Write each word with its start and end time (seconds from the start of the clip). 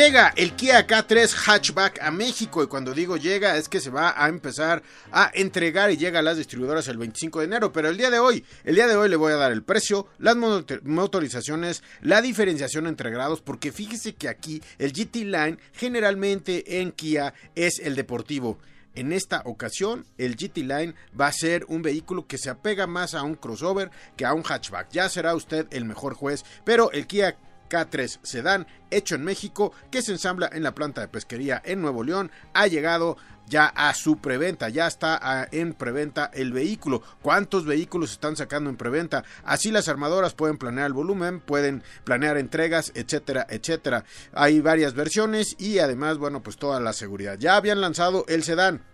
Llega 0.00 0.32
el 0.34 0.56
Kia 0.56 0.86
K3 0.86 1.30
Hatchback 1.30 2.00
a 2.00 2.10
México 2.10 2.62
y 2.62 2.68
cuando 2.68 2.94
digo 2.94 3.18
llega 3.18 3.58
es 3.58 3.68
que 3.68 3.80
se 3.80 3.90
va 3.90 4.14
a 4.16 4.30
empezar 4.30 4.82
a 5.12 5.30
entregar 5.34 5.90
y 5.90 5.98
llega 5.98 6.20
a 6.20 6.22
las 6.22 6.38
distribuidoras 6.38 6.88
el 6.88 6.96
25 6.96 7.40
de 7.40 7.44
enero, 7.44 7.70
pero 7.70 7.90
el 7.90 7.98
día 7.98 8.08
de 8.08 8.18
hoy, 8.18 8.42
el 8.64 8.76
día 8.76 8.86
de 8.86 8.96
hoy 8.96 9.10
le 9.10 9.16
voy 9.16 9.34
a 9.34 9.36
dar 9.36 9.52
el 9.52 9.62
precio, 9.62 10.06
las 10.18 10.36
motorizaciones, 10.36 11.82
la 12.00 12.22
diferenciación 12.22 12.86
entre 12.86 13.10
grados, 13.10 13.42
porque 13.42 13.72
fíjese 13.72 14.14
que 14.14 14.30
aquí 14.30 14.62
el 14.78 14.94
GT 14.94 15.16
Line 15.16 15.58
generalmente 15.74 16.80
en 16.80 16.92
Kia 16.92 17.34
es 17.54 17.78
el 17.78 17.94
deportivo. 17.94 18.58
En 18.94 19.12
esta 19.12 19.42
ocasión, 19.44 20.06
el 20.16 20.34
GT 20.34 20.58
Line 20.60 20.94
va 21.18 21.26
a 21.26 21.32
ser 21.32 21.66
un 21.68 21.82
vehículo 21.82 22.26
que 22.26 22.38
se 22.38 22.48
apega 22.48 22.86
más 22.86 23.12
a 23.14 23.22
un 23.22 23.34
crossover 23.34 23.90
que 24.16 24.24
a 24.24 24.32
un 24.32 24.44
hatchback. 24.44 24.90
Ya 24.92 25.10
será 25.10 25.34
usted 25.34 25.66
el 25.70 25.84
mejor 25.84 26.14
juez, 26.14 26.42
pero 26.64 26.90
el 26.90 27.06
Kia 27.06 27.36
K3 27.70 28.18
Sedan, 28.22 28.66
hecho 28.90 29.14
en 29.14 29.24
México, 29.24 29.72
que 29.90 30.02
se 30.02 30.12
ensambla 30.12 30.50
en 30.52 30.62
la 30.62 30.74
planta 30.74 31.00
de 31.00 31.08
pesquería 31.08 31.62
en 31.64 31.80
Nuevo 31.80 32.04
León, 32.04 32.30
ha 32.52 32.66
llegado 32.66 33.16
ya 33.50 33.66
a 33.66 33.92
su 33.94 34.18
preventa, 34.18 34.68
ya 34.68 34.86
está 34.86 35.18
ah, 35.20 35.48
en 35.50 35.74
preventa 35.74 36.30
el 36.32 36.52
vehículo. 36.52 37.02
¿Cuántos 37.20 37.66
vehículos 37.66 38.12
están 38.12 38.36
sacando 38.36 38.70
en 38.70 38.76
preventa? 38.76 39.24
Así 39.44 39.70
las 39.70 39.88
armadoras 39.88 40.34
pueden 40.34 40.56
planear 40.56 40.86
el 40.86 40.92
volumen, 40.92 41.40
pueden 41.40 41.82
planear 42.04 42.38
entregas, 42.38 42.92
etcétera, 42.94 43.46
etcétera. 43.50 44.04
Hay 44.32 44.60
varias 44.60 44.94
versiones 44.94 45.56
y 45.58 45.80
además, 45.80 46.18
bueno, 46.18 46.42
pues 46.42 46.56
toda 46.56 46.80
la 46.80 46.92
seguridad. 46.92 47.38
Ya 47.38 47.56
habían 47.56 47.80
lanzado 47.80 48.24
el 48.28 48.44
sedán 48.44 48.84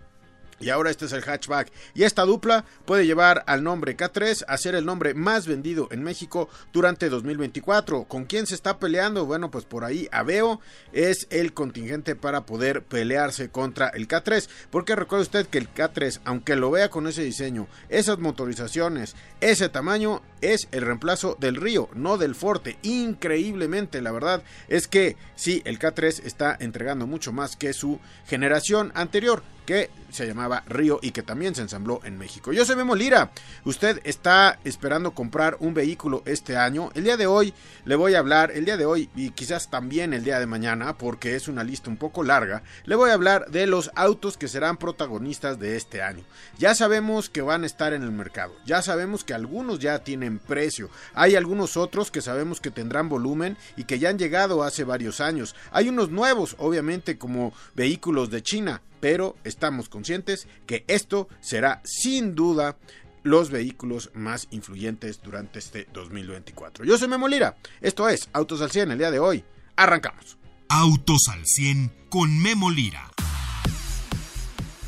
y 0.58 0.70
ahora 0.70 0.90
este 0.90 1.06
es 1.06 1.12
el 1.12 1.22
hatchback. 1.22 1.70
Y 1.94 2.04
esta 2.04 2.22
dupla 2.22 2.64
puede 2.84 3.06
llevar 3.06 3.44
al 3.46 3.62
nombre 3.62 3.96
K3 3.96 4.44
a 4.48 4.56
ser 4.56 4.74
el 4.74 4.86
nombre 4.86 5.14
más 5.14 5.46
vendido 5.46 5.88
en 5.90 6.02
México 6.02 6.48
durante 6.72 7.08
2024. 7.08 8.04
¿Con 8.04 8.24
quién 8.24 8.46
se 8.46 8.54
está 8.54 8.78
peleando? 8.78 9.26
Bueno, 9.26 9.50
pues 9.50 9.64
por 9.64 9.84
ahí 9.84 10.08
Aveo 10.12 10.60
es 10.92 11.26
el 11.30 11.52
contingente 11.52 12.16
para 12.16 12.46
poder 12.46 12.82
pelearse 12.82 13.50
contra 13.50 13.88
el 13.88 14.08
K3. 14.08 14.48
Porque 14.70 14.96
recuerde 14.96 15.22
usted 15.22 15.46
que 15.46 15.58
el 15.58 15.72
K3, 15.72 16.20
aunque 16.24 16.56
lo 16.56 16.70
vea 16.70 16.88
con 16.88 17.06
ese 17.06 17.22
diseño, 17.22 17.68
esas 17.88 18.18
motorizaciones, 18.18 19.14
ese 19.40 19.68
tamaño, 19.68 20.22
es 20.40 20.68
el 20.72 20.82
reemplazo 20.82 21.36
del 21.38 21.56
Río, 21.56 21.88
no 21.94 22.18
del 22.18 22.34
Forte. 22.34 22.78
Increíblemente, 22.82 24.00
la 24.00 24.12
verdad 24.12 24.42
es 24.68 24.88
que 24.88 25.16
sí, 25.34 25.62
el 25.64 25.78
K3 25.78 26.24
está 26.24 26.56
entregando 26.58 27.06
mucho 27.06 27.32
más 27.32 27.56
que 27.56 27.72
su 27.72 28.00
generación 28.26 28.92
anterior 28.94 29.42
que 29.66 29.90
se 30.10 30.26
llamaba 30.26 30.64
Río 30.66 30.98
y 31.02 31.10
que 31.10 31.22
también 31.22 31.54
se 31.54 31.62
ensambló 31.62 32.00
en 32.04 32.16
México. 32.16 32.52
Yo 32.52 32.64
soy 32.64 32.76
Memo 32.76 32.94
Lira. 32.94 33.32
Usted 33.64 34.00
está 34.04 34.58
esperando 34.64 35.12
comprar 35.12 35.58
un 35.60 35.74
vehículo 35.74 36.22
este 36.24 36.56
año. 36.56 36.90
El 36.94 37.04
día 37.04 37.16
de 37.16 37.26
hoy 37.26 37.52
le 37.84 37.96
voy 37.96 38.14
a 38.14 38.20
hablar, 38.20 38.50
el 38.52 38.64
día 38.64 38.76
de 38.76 38.86
hoy 38.86 39.10
y 39.14 39.30
quizás 39.30 39.68
también 39.68 40.14
el 40.14 40.24
día 40.24 40.40
de 40.40 40.46
mañana, 40.46 40.96
porque 40.96 41.34
es 41.36 41.48
una 41.48 41.64
lista 41.64 41.90
un 41.90 41.98
poco 41.98 42.22
larga, 42.22 42.62
le 42.84 42.96
voy 42.96 43.10
a 43.10 43.14
hablar 43.14 43.50
de 43.50 43.66
los 43.66 43.90
autos 43.94 44.38
que 44.38 44.48
serán 44.48 44.78
protagonistas 44.78 45.58
de 45.58 45.76
este 45.76 46.00
año. 46.02 46.24
Ya 46.58 46.74
sabemos 46.74 47.28
que 47.28 47.42
van 47.42 47.64
a 47.64 47.66
estar 47.66 47.92
en 47.92 48.02
el 48.02 48.12
mercado. 48.12 48.54
Ya 48.64 48.80
sabemos 48.80 49.24
que 49.24 49.34
algunos 49.34 49.80
ya 49.80 49.98
tienen 49.98 50.38
precio. 50.38 50.88
Hay 51.14 51.36
algunos 51.36 51.76
otros 51.76 52.10
que 52.10 52.22
sabemos 52.22 52.60
que 52.60 52.70
tendrán 52.70 53.08
volumen 53.08 53.58
y 53.76 53.84
que 53.84 53.98
ya 53.98 54.08
han 54.08 54.18
llegado 54.18 54.62
hace 54.62 54.84
varios 54.84 55.20
años. 55.20 55.54
Hay 55.72 55.88
unos 55.88 56.10
nuevos, 56.10 56.56
obviamente, 56.58 57.18
como 57.18 57.52
vehículos 57.74 58.30
de 58.30 58.42
China 58.42 58.80
pero 59.06 59.36
estamos 59.44 59.88
conscientes 59.88 60.48
que 60.66 60.84
esto 60.88 61.28
será 61.38 61.80
sin 61.84 62.34
duda 62.34 62.76
los 63.22 63.50
vehículos 63.50 64.10
más 64.14 64.48
influyentes 64.50 65.22
durante 65.22 65.60
este 65.60 65.86
2024. 65.92 66.84
Yo 66.84 66.98
soy 66.98 67.06
Memo 67.06 67.28
Lira, 67.28 67.56
esto 67.80 68.08
es 68.08 68.28
Autos 68.32 68.62
al 68.62 68.72
100 68.72 68.90
el 68.90 68.98
día 68.98 69.12
de 69.12 69.20
hoy. 69.20 69.44
Arrancamos. 69.76 70.38
Autos 70.68 71.28
al 71.28 71.46
100 71.46 71.92
con 72.08 72.36
Memo 72.42 72.68
Lira. 72.68 73.08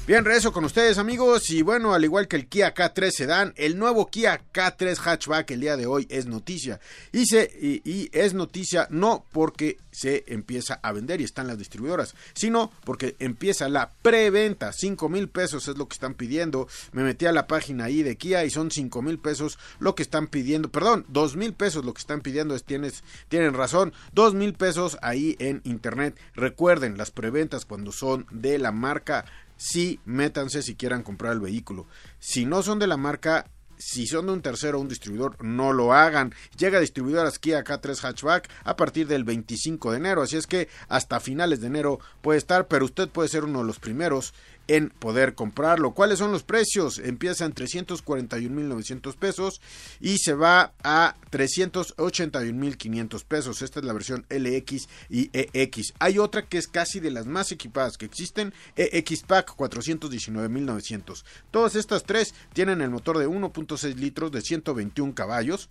Bien, 0.09 0.25
regreso 0.25 0.55
con 0.55 0.65
ustedes 0.65 0.97
amigos 0.97 1.51
y 1.51 1.61
bueno, 1.61 1.93
al 1.93 2.03
igual 2.03 2.29
que 2.29 2.37
el 2.37 2.49
Kia 2.49 2.75
K3 2.75 3.11
Sedan, 3.11 3.53
el 3.57 3.79
nuevo 3.79 4.07
Kia 4.07 4.41
K3 4.55 4.97
Hatchback 4.97 5.51
el 5.51 5.61
día 5.61 5.77
de 5.77 5.85
hoy 5.85 6.07
es 6.09 6.25
noticia. 6.25 6.81
Y, 7.13 7.27
se, 7.27 7.53
y, 7.61 8.09
es 8.13 8.33
noticia 8.33 8.87
no 8.89 9.27
porque 9.33 9.77
se 9.91 10.25
empieza 10.29 10.81
a 10.83 10.93
vender 10.93 11.21
y 11.21 11.25
están 11.25 11.47
las 11.47 11.59
distribuidoras, 11.59 12.15
sino 12.33 12.73
porque 12.85 13.17
empieza 13.19 13.69
la 13.69 13.91
preventa. 14.01 14.73
5 14.73 15.11
mil 15.11 15.29
pesos 15.29 15.69
es 15.69 15.77
lo 15.77 15.87
que 15.89 15.93
están 15.93 16.15
pidiendo. 16.15 16.69
Me 16.93 17.03
metí 17.03 17.27
a 17.27 17.33
la 17.33 17.47
página 17.47 17.85
ahí 17.85 18.03
de 18.03 18.17
Kia 18.17 18.47
y 18.47 18.51
son 18.51 18.71
5 18.71 19.03
mil 19.03 19.19
pesos 19.19 19.59
lo 19.79 19.95
que 19.95 20.05
están 20.05 20.29
pidiendo. 20.29 20.71
Perdón, 20.71 21.05
2 21.09 21.37
mil 21.37 21.53
pesos 21.53 21.85
lo 21.85 21.93
que 21.93 22.01
están 22.01 22.23
pidiendo. 22.23 22.55
Es, 22.55 22.65
tienes, 22.65 23.05
tienen 23.29 23.53
razón. 23.53 23.93
2 24.15 24.33
mil 24.33 24.55
pesos 24.55 24.97
ahí 25.03 25.37
en 25.39 25.61
internet. 25.65 26.19
Recuerden, 26.35 26.97
las 26.97 27.11
preventas 27.11 27.67
cuando 27.67 27.93
son 27.93 28.27
de 28.31 28.57
la 28.57 28.73
marca 28.73 29.27
sí 29.59 30.01
métanse 30.07 30.63
si 30.63 30.75
quieran 30.75 31.03
comprar 31.03 31.35
el 31.35 31.41
vehículo. 31.41 31.87
Si 32.19 32.47
no 32.47 32.63
son 32.63 32.79
de 32.79 32.87
la 32.87 32.97
marca, 32.97 33.51
si 33.77 34.07
son 34.07 34.27
de 34.27 34.33
un 34.33 34.43
tercero 34.43 34.79
o 34.79 34.81
un 34.81 34.89
distribuidor, 34.89 35.43
no 35.45 35.73
lo 35.73 35.93
hagan. 35.93 36.35
Llega 36.57 36.81
distribuidoras 36.81 37.39
Kia 37.39 37.63
K3 37.63 38.05
Hatchback 38.05 38.49
a 38.65 38.77
partir 38.77 39.07
del 39.07 39.25
25 39.25 39.93
de 39.93 39.99
enero, 39.99 40.23
así 40.23 40.37
es 40.37 40.47
que 40.47 40.69
hasta 40.89 41.21
finales 41.21 41.61
de 41.61 41.67
enero 41.67 42.01
puede 42.23 42.39
estar, 42.39 42.69
pero 42.69 42.87
usted 42.87 43.09
puede 43.09 43.29
ser 43.29 43.45
uno 43.45 43.61
de 43.61 43.67
los 43.67 43.79
primeros 43.79 44.33
en 44.69 44.91
poder 44.91 45.35
comprarlo. 45.35 45.93
¿Cuáles 45.93 46.19
son 46.19 46.31
los 46.31 46.45
precios? 46.45 46.99
Empieza 46.99 47.45
en 47.45 47.55
341.900 47.55 49.17
pesos 49.17 49.61
y 50.01 50.19
se 50.19 50.35
va 50.35 50.73
a 50.85 51.17
381.500 51.33 53.25
pesos. 53.25 53.63
Esta 53.63 53.81
es 53.81 53.87
la 53.87 53.93
versión 53.93 54.27
LX 54.29 54.89
y 55.09 55.31
EX. 55.33 55.95
Hay 55.99 56.19
otra 56.19 56.47
que 56.47 56.59
es 56.59 56.69
casi 56.69 57.01
de 57.01 57.11
las 57.11 57.27
más 57.27 57.51
equipadas 57.51 57.97
que 57.97 58.07
existen, 58.07 58.53
EX 58.77 59.23
Pack 59.23 59.57
419.900. 59.57 61.25
Todas 61.51 61.75
estas 61.75 62.05
tres 62.05 62.35
tienen 62.53 62.83
el 62.83 62.91
motor 62.91 63.19
de 63.19 63.27
1.6 63.27 63.95
litros 63.95 64.31
de 64.31 64.43
121 64.43 65.15
caballos 65.15 65.71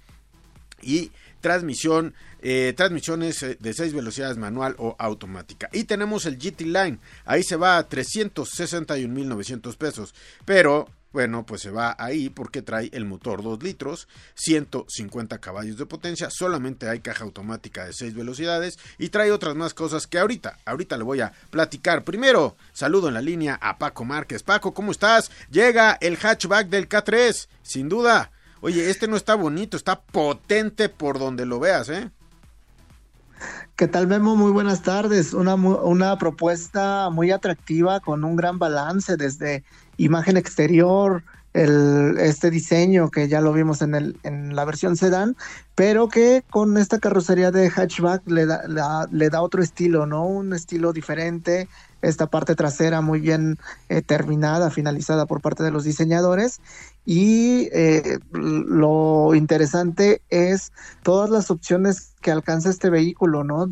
y 0.81 1.11
transmisión, 1.41 2.13
eh, 2.41 2.73
transmisiones 2.75 3.41
eh, 3.43 3.57
de 3.59 3.73
6 3.73 3.93
velocidades 3.93 4.37
manual 4.37 4.75
o 4.77 4.95
automática. 4.99 5.69
Y 5.71 5.85
tenemos 5.85 6.25
el 6.25 6.37
GT 6.37 6.61
Line, 6.61 6.99
ahí 7.25 7.43
se 7.43 7.55
va 7.55 7.77
a 7.77 7.87
361.900 7.87 9.75
pesos, 9.77 10.13
pero 10.45 10.87
bueno, 11.13 11.45
pues 11.45 11.61
se 11.61 11.71
va 11.71 11.95
ahí 11.97 12.29
porque 12.29 12.61
trae 12.61 12.89
el 12.93 13.05
motor 13.05 13.41
2 13.41 13.63
litros, 13.63 14.07
150 14.35 15.39
caballos 15.39 15.77
de 15.77 15.85
potencia, 15.85 16.29
solamente 16.29 16.89
hay 16.89 16.99
caja 16.99 17.23
automática 17.23 17.85
de 17.85 17.93
6 17.93 18.13
velocidades 18.13 18.77
y 18.99 19.09
trae 19.09 19.31
otras 19.31 19.55
más 19.55 19.73
cosas 19.73 20.05
que 20.05 20.19
ahorita, 20.19 20.59
ahorita 20.65 20.97
le 20.97 21.03
voy 21.03 21.21
a 21.21 21.33
platicar. 21.49 22.03
Primero, 22.03 22.55
saludo 22.73 23.07
en 23.07 23.15
la 23.15 23.21
línea 23.21 23.57
a 23.61 23.79
Paco 23.79 24.05
Márquez. 24.05 24.43
Paco, 24.43 24.73
¿cómo 24.73 24.91
estás? 24.91 25.31
Llega 25.49 25.97
el 26.01 26.17
hatchback 26.17 26.67
del 26.67 26.87
K3, 26.87 27.47
sin 27.63 27.89
duda 27.89 28.31
Oye, 28.61 28.89
este 28.89 29.07
no 29.07 29.15
está 29.15 29.35
bonito, 29.35 29.77
está 29.77 30.01
potente 30.01 30.89
por 30.89 31.19
donde 31.19 31.45
lo 31.45 31.59
veas, 31.59 31.89
¿eh? 31.89 32.09
¿Qué 33.75 33.87
tal, 33.87 34.07
Memo? 34.07 34.35
Muy 34.35 34.51
buenas 34.51 34.81
tardes. 34.81 35.33
Una, 35.33 35.53
una 35.53 36.17
propuesta 36.17 37.09
muy 37.11 37.29
atractiva 37.29 37.99
con 37.99 38.23
un 38.23 38.35
gran 38.35 38.57
balance 38.57 39.15
desde 39.17 39.63
imagen 39.97 40.37
exterior, 40.37 41.23
el, 41.53 42.17
este 42.19 42.49
diseño 42.49 43.09
que 43.11 43.27
ya 43.27 43.41
lo 43.41 43.53
vimos 43.53 43.81
en, 43.81 43.93
el, 43.93 44.17
en 44.23 44.55
la 44.55 44.65
versión 44.65 44.97
sedán, 44.97 45.35
pero 45.75 46.07
que 46.09 46.43
con 46.49 46.77
esta 46.77 46.99
carrocería 46.99 47.51
de 47.51 47.69
hatchback 47.69 48.27
le 48.27 48.45
da, 48.45 49.07
le 49.11 49.29
da 49.29 49.41
otro 49.41 49.61
estilo, 49.61 50.07
¿no? 50.07 50.25
Un 50.25 50.53
estilo 50.53 50.91
diferente, 50.93 51.67
esta 52.01 52.27
parte 52.27 52.55
trasera 52.55 53.01
muy 53.01 53.19
bien 53.19 53.57
eh, 53.89 54.01
terminada, 54.01 54.69
finalizada 54.69 55.25
por 55.25 55.41
parte 55.41 55.63
de 55.63 55.71
los 55.71 55.83
diseñadores. 55.83 56.61
Y 57.09 57.69
eh, 57.71 58.19
lo 58.33 59.33
interesante 59.33 60.21
es 60.29 60.73
todas 61.03 61.29
las 61.29 61.49
opciones 61.49 62.11
que 62.19 62.31
alcanza 62.31 62.69
este 62.69 62.89
vehículo, 62.89 63.45
¿no? 63.45 63.69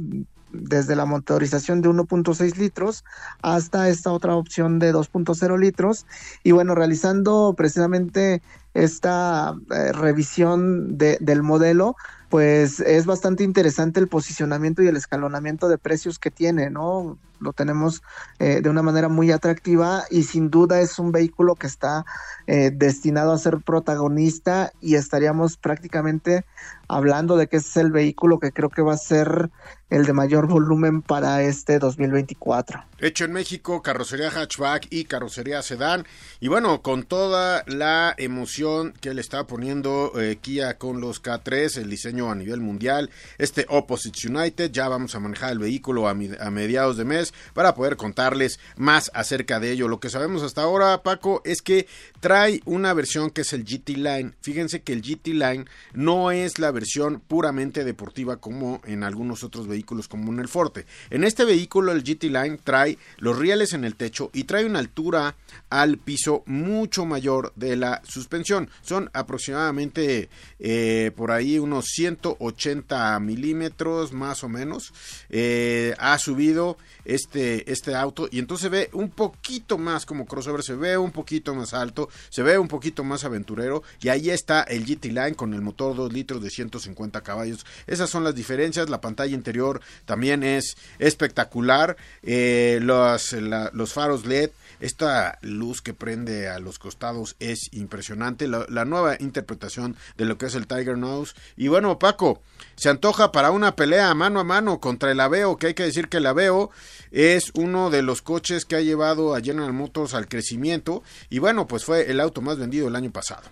Desde 0.53 0.95
la 0.95 1.03
motorización 1.03 1.81
de 1.81 1.89
1.6 1.89 2.55
litros 2.55 3.03
hasta 3.41 3.89
esta 3.89 4.13
otra 4.13 4.37
opción 4.37 4.79
de 4.79 4.93
2.0 4.93 5.59
litros. 5.59 6.05
Y 6.45 6.51
bueno, 6.53 6.75
realizando 6.75 7.53
precisamente 7.57 8.41
esta 8.73 9.53
eh, 9.69 9.91
revisión 9.91 10.97
de, 10.97 11.17
del 11.19 11.43
modelo, 11.43 11.97
pues 12.29 12.79
es 12.79 13.05
bastante 13.05 13.43
interesante 13.43 13.99
el 13.99 14.07
posicionamiento 14.07 14.81
y 14.81 14.87
el 14.87 14.95
escalonamiento 14.95 15.67
de 15.67 15.77
precios 15.77 16.19
que 16.19 16.31
tiene, 16.31 16.69
¿no? 16.69 17.17
Lo 17.39 17.53
tenemos 17.53 18.01
eh, 18.39 18.61
de 18.61 18.69
una 18.69 18.81
manera 18.81 19.09
muy 19.09 19.31
atractiva 19.31 20.03
y 20.09 20.23
sin 20.23 20.49
duda 20.49 20.81
es 20.81 20.99
un 20.99 21.11
vehículo 21.11 21.55
que 21.55 21.67
está 21.67 22.05
eh, 22.47 22.71
destinado 22.73 23.31
a 23.31 23.37
ser 23.37 23.57
protagonista 23.59 24.71
y 24.81 24.95
estaríamos 24.95 25.57
prácticamente 25.57 26.45
hablando 26.87 27.37
de 27.37 27.47
que 27.47 27.57
es 27.57 27.77
el 27.77 27.91
vehículo 27.91 28.39
que 28.39 28.51
creo 28.51 28.69
que 28.69 28.81
va 28.81 28.93
a 28.93 28.97
ser 28.97 29.49
el 29.89 30.05
de 30.05 30.13
mayor 30.13 30.47
volumen 30.47 31.01
para 31.01 31.43
este 31.43 31.79
2024. 31.79 32.83
Hecho 32.99 33.25
en 33.25 33.33
México, 33.33 33.81
carrocería 33.81 34.31
hatchback 34.31 34.87
y 34.89 35.05
carrocería 35.05 35.61
sedán. 35.61 36.05
Y 36.39 36.47
bueno, 36.47 36.81
con 36.81 37.03
toda 37.03 37.63
la 37.67 38.15
emoción 38.17 38.93
que 38.99 39.13
le 39.13 39.21
está 39.21 39.45
poniendo 39.45 40.11
eh, 40.19 40.37
Kia 40.41 40.77
con 40.77 41.01
los 41.01 41.21
K3, 41.21 41.77
el 41.77 41.89
diseño 41.89 42.31
a 42.31 42.35
nivel 42.35 42.61
mundial, 42.61 43.11
este 43.37 43.65
Opposites 43.69 44.25
United, 44.25 44.71
ya 44.71 44.87
vamos 44.87 45.13
a 45.13 45.19
manejar 45.19 45.51
el 45.51 45.59
vehículo 45.59 46.07
a, 46.07 46.11
a 46.11 46.51
mediados 46.51 46.97
de 46.97 47.05
mes 47.05 47.24
para 47.53 47.75
poder 47.75 47.97
contarles 47.97 48.59
más 48.75 49.11
acerca 49.13 49.59
de 49.59 49.71
ello. 49.71 49.87
Lo 49.87 49.99
que 49.99 50.09
sabemos 50.09 50.43
hasta 50.43 50.63
ahora, 50.63 51.03
Paco, 51.03 51.41
es 51.45 51.61
que 51.61 51.87
trae 52.19 52.61
una 52.65 52.93
versión 52.93 53.29
que 53.29 53.41
es 53.41 53.53
el 53.53 53.63
GT 53.63 53.89
Line. 53.97 54.33
Fíjense 54.41 54.81
que 54.81 54.93
el 54.93 55.01
GT 55.01 55.27
Line 55.27 55.65
no 55.93 56.31
es 56.31 56.59
la 56.59 56.71
versión 56.71 57.19
puramente 57.19 57.83
deportiva 57.83 58.37
como 58.37 58.81
en 58.85 59.03
algunos 59.03 59.43
otros 59.43 59.67
vehículos 59.67 60.07
como 60.07 60.31
en 60.31 60.39
el 60.39 60.47
Forte. 60.47 60.85
En 61.09 61.23
este 61.23 61.45
vehículo 61.45 61.91
el 61.91 62.03
GT 62.03 62.25
Line 62.25 62.59
trae 62.63 62.97
los 63.17 63.37
rieles 63.37 63.73
en 63.73 63.85
el 63.85 63.95
techo 63.95 64.29
y 64.33 64.45
trae 64.45 64.65
una 64.65 64.79
altura 64.79 65.35
al 65.69 65.97
piso 65.97 66.43
mucho 66.45 67.05
mayor 67.05 67.53
de 67.55 67.75
la 67.75 68.01
suspensión. 68.05 68.69
Son 68.81 69.09
aproximadamente 69.13 70.29
eh, 70.59 71.11
por 71.15 71.31
ahí 71.31 71.59
unos 71.59 71.85
180 71.87 73.19
milímetros 73.19 74.13
más 74.13 74.43
o 74.43 74.49
menos. 74.49 74.93
Eh, 75.29 75.93
ha 75.99 76.17
subido 76.17 76.77
este, 77.15 77.71
este 77.71 77.95
auto 77.95 78.27
y 78.31 78.39
entonces 78.39 78.63
se 78.63 78.69
ve 78.69 78.89
un 78.93 79.09
poquito 79.09 79.77
más 79.77 80.05
como 80.05 80.25
crossover, 80.25 80.63
se 80.63 80.75
ve 80.75 80.97
un 80.97 81.11
poquito 81.11 81.55
más 81.55 81.73
alto, 81.73 82.09
se 82.29 82.43
ve 82.43 82.57
un 82.57 82.67
poquito 82.67 83.03
más 83.03 83.23
aventurero 83.23 83.83
y 84.01 84.09
ahí 84.09 84.29
está 84.29 84.63
el 84.63 84.85
GT 84.85 85.05
Line 85.05 85.35
con 85.35 85.53
el 85.53 85.61
motor 85.61 85.95
2 85.95 86.13
litros 86.13 86.41
de 86.41 86.49
150 86.49 87.21
caballos. 87.21 87.65
Esas 87.87 88.09
son 88.09 88.23
las 88.23 88.35
diferencias. 88.35 88.89
La 88.89 89.01
pantalla 89.01 89.33
interior 89.33 89.81
también 90.05 90.43
es 90.43 90.77
espectacular. 90.99 91.97
Eh, 92.23 92.79
los, 92.81 93.33
los 93.33 93.93
faros 93.93 94.25
LED, 94.25 94.51
esta 94.79 95.37
luz 95.41 95.81
que 95.81 95.93
prende 95.93 96.49
a 96.49 96.59
los 96.59 96.79
costados 96.79 97.35
es 97.39 97.69
impresionante. 97.73 98.47
La, 98.47 98.85
nueva 98.85 99.15
interpretación 99.19 99.95
de 100.17 100.25
lo 100.25 100.37
que 100.37 100.45
es 100.45 100.55
el 100.55 100.67
Tiger 100.67 100.97
Nose. 100.97 101.33
Y 101.57 101.69
bueno, 101.69 101.97
Paco, 101.97 102.41
se 102.75 102.89
antoja 102.89 103.31
para 103.31 103.51
una 103.51 103.75
pelea 103.75 104.13
mano 104.13 104.39
a 104.39 104.43
mano 104.43 104.79
contra 104.79 105.11
el 105.11 105.19
Aveo, 105.19 105.57
que 105.57 105.67
hay 105.67 105.73
que 105.73 105.83
decir 105.83 106.07
que 106.07 106.17
el 106.17 106.25
Aveo 106.27 106.69
es 107.11 107.51
uno 107.55 107.89
de 107.89 108.01
los 108.01 108.21
coches 108.21 108.65
que 108.65 108.75
ha 108.75 108.81
llevado 108.81 109.35
a 109.35 109.41
General 109.41 109.73
Motors 109.73 110.13
al 110.13 110.27
crecimiento. 110.27 111.03
Y 111.29 111.39
bueno, 111.39 111.67
pues 111.67 111.85
fue 111.85 112.09
el 112.09 112.19
auto 112.19 112.41
más 112.41 112.57
vendido 112.57 112.87
el 112.87 112.95
año 112.95 113.11
pasado. 113.11 113.43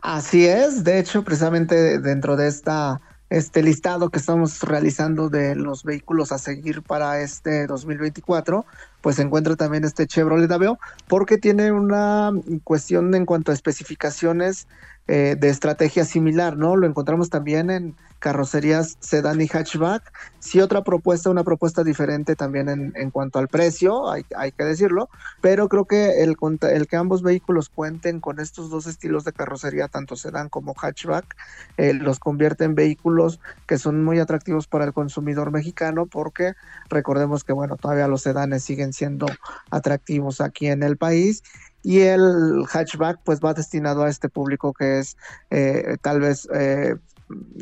Así 0.00 0.46
es, 0.46 0.84
de 0.84 0.98
hecho, 0.98 1.24
precisamente 1.24 1.98
dentro 1.98 2.36
de 2.36 2.48
esta 2.48 3.00
este 3.30 3.62
listado 3.62 4.10
que 4.10 4.18
estamos 4.18 4.60
realizando 4.60 5.28
de 5.28 5.56
los 5.56 5.82
vehículos 5.82 6.30
a 6.30 6.38
seguir 6.38 6.82
para 6.82 7.20
este 7.20 7.66
2024, 7.66 8.64
pues 9.00 9.16
se 9.16 9.22
encuentra 9.22 9.56
también 9.56 9.84
este 9.84 10.06
Chevrolet 10.06 10.50
Aveo, 10.52 10.78
porque 11.08 11.38
tiene 11.38 11.72
una 11.72 12.30
cuestión 12.62 13.14
en 13.14 13.26
cuanto 13.26 13.50
a 13.50 13.54
especificaciones 13.54 14.68
eh, 15.06 15.36
de 15.38 15.50
estrategia 15.50 16.04
similar, 16.06 16.56
¿no? 16.56 16.76
Lo 16.76 16.86
encontramos 16.86 17.28
también 17.28 17.68
en 17.68 17.94
carrocerías 18.24 18.96
sedán 19.00 19.38
y 19.42 19.48
hatchback. 19.48 20.10
Sí, 20.38 20.60
otra 20.62 20.82
propuesta, 20.82 21.28
una 21.28 21.44
propuesta 21.44 21.84
diferente 21.84 22.36
también 22.36 22.70
en, 22.70 22.94
en 22.96 23.10
cuanto 23.10 23.38
al 23.38 23.48
precio, 23.48 24.10
hay, 24.10 24.24
hay, 24.34 24.50
que 24.52 24.64
decirlo, 24.64 25.10
pero 25.42 25.68
creo 25.68 25.84
que 25.84 26.22
el, 26.22 26.36
el, 26.70 26.86
que 26.86 26.96
ambos 26.96 27.22
vehículos 27.22 27.68
cuenten 27.68 28.20
con 28.20 28.40
estos 28.40 28.70
dos 28.70 28.86
estilos 28.86 29.24
de 29.24 29.34
carrocería, 29.34 29.88
tanto 29.88 30.16
sedán 30.16 30.48
como 30.48 30.72
hatchback, 30.72 31.36
eh, 31.76 31.92
los 31.92 32.18
convierte 32.18 32.64
en 32.64 32.74
vehículos 32.74 33.40
que 33.66 33.76
son 33.76 34.02
muy 34.02 34.18
atractivos 34.20 34.68
para 34.68 34.86
el 34.86 34.94
consumidor 34.94 35.50
mexicano, 35.50 36.06
porque 36.06 36.54
recordemos 36.88 37.44
que, 37.44 37.52
bueno, 37.52 37.76
todavía 37.76 38.08
los 38.08 38.22
sedanes 38.22 38.64
siguen 38.64 38.94
siendo 38.94 39.26
atractivos 39.70 40.40
aquí 40.40 40.68
en 40.68 40.82
el 40.82 40.96
país 40.96 41.42
y 41.84 42.00
el 42.00 42.64
hatchback 42.66 43.20
pues 43.22 43.40
va 43.40 43.54
destinado 43.54 44.02
a 44.02 44.08
este 44.08 44.28
público 44.28 44.72
que 44.72 44.98
es 44.98 45.16
eh, 45.50 45.98
tal 46.00 46.20
vez 46.20 46.48
eh, 46.52 46.96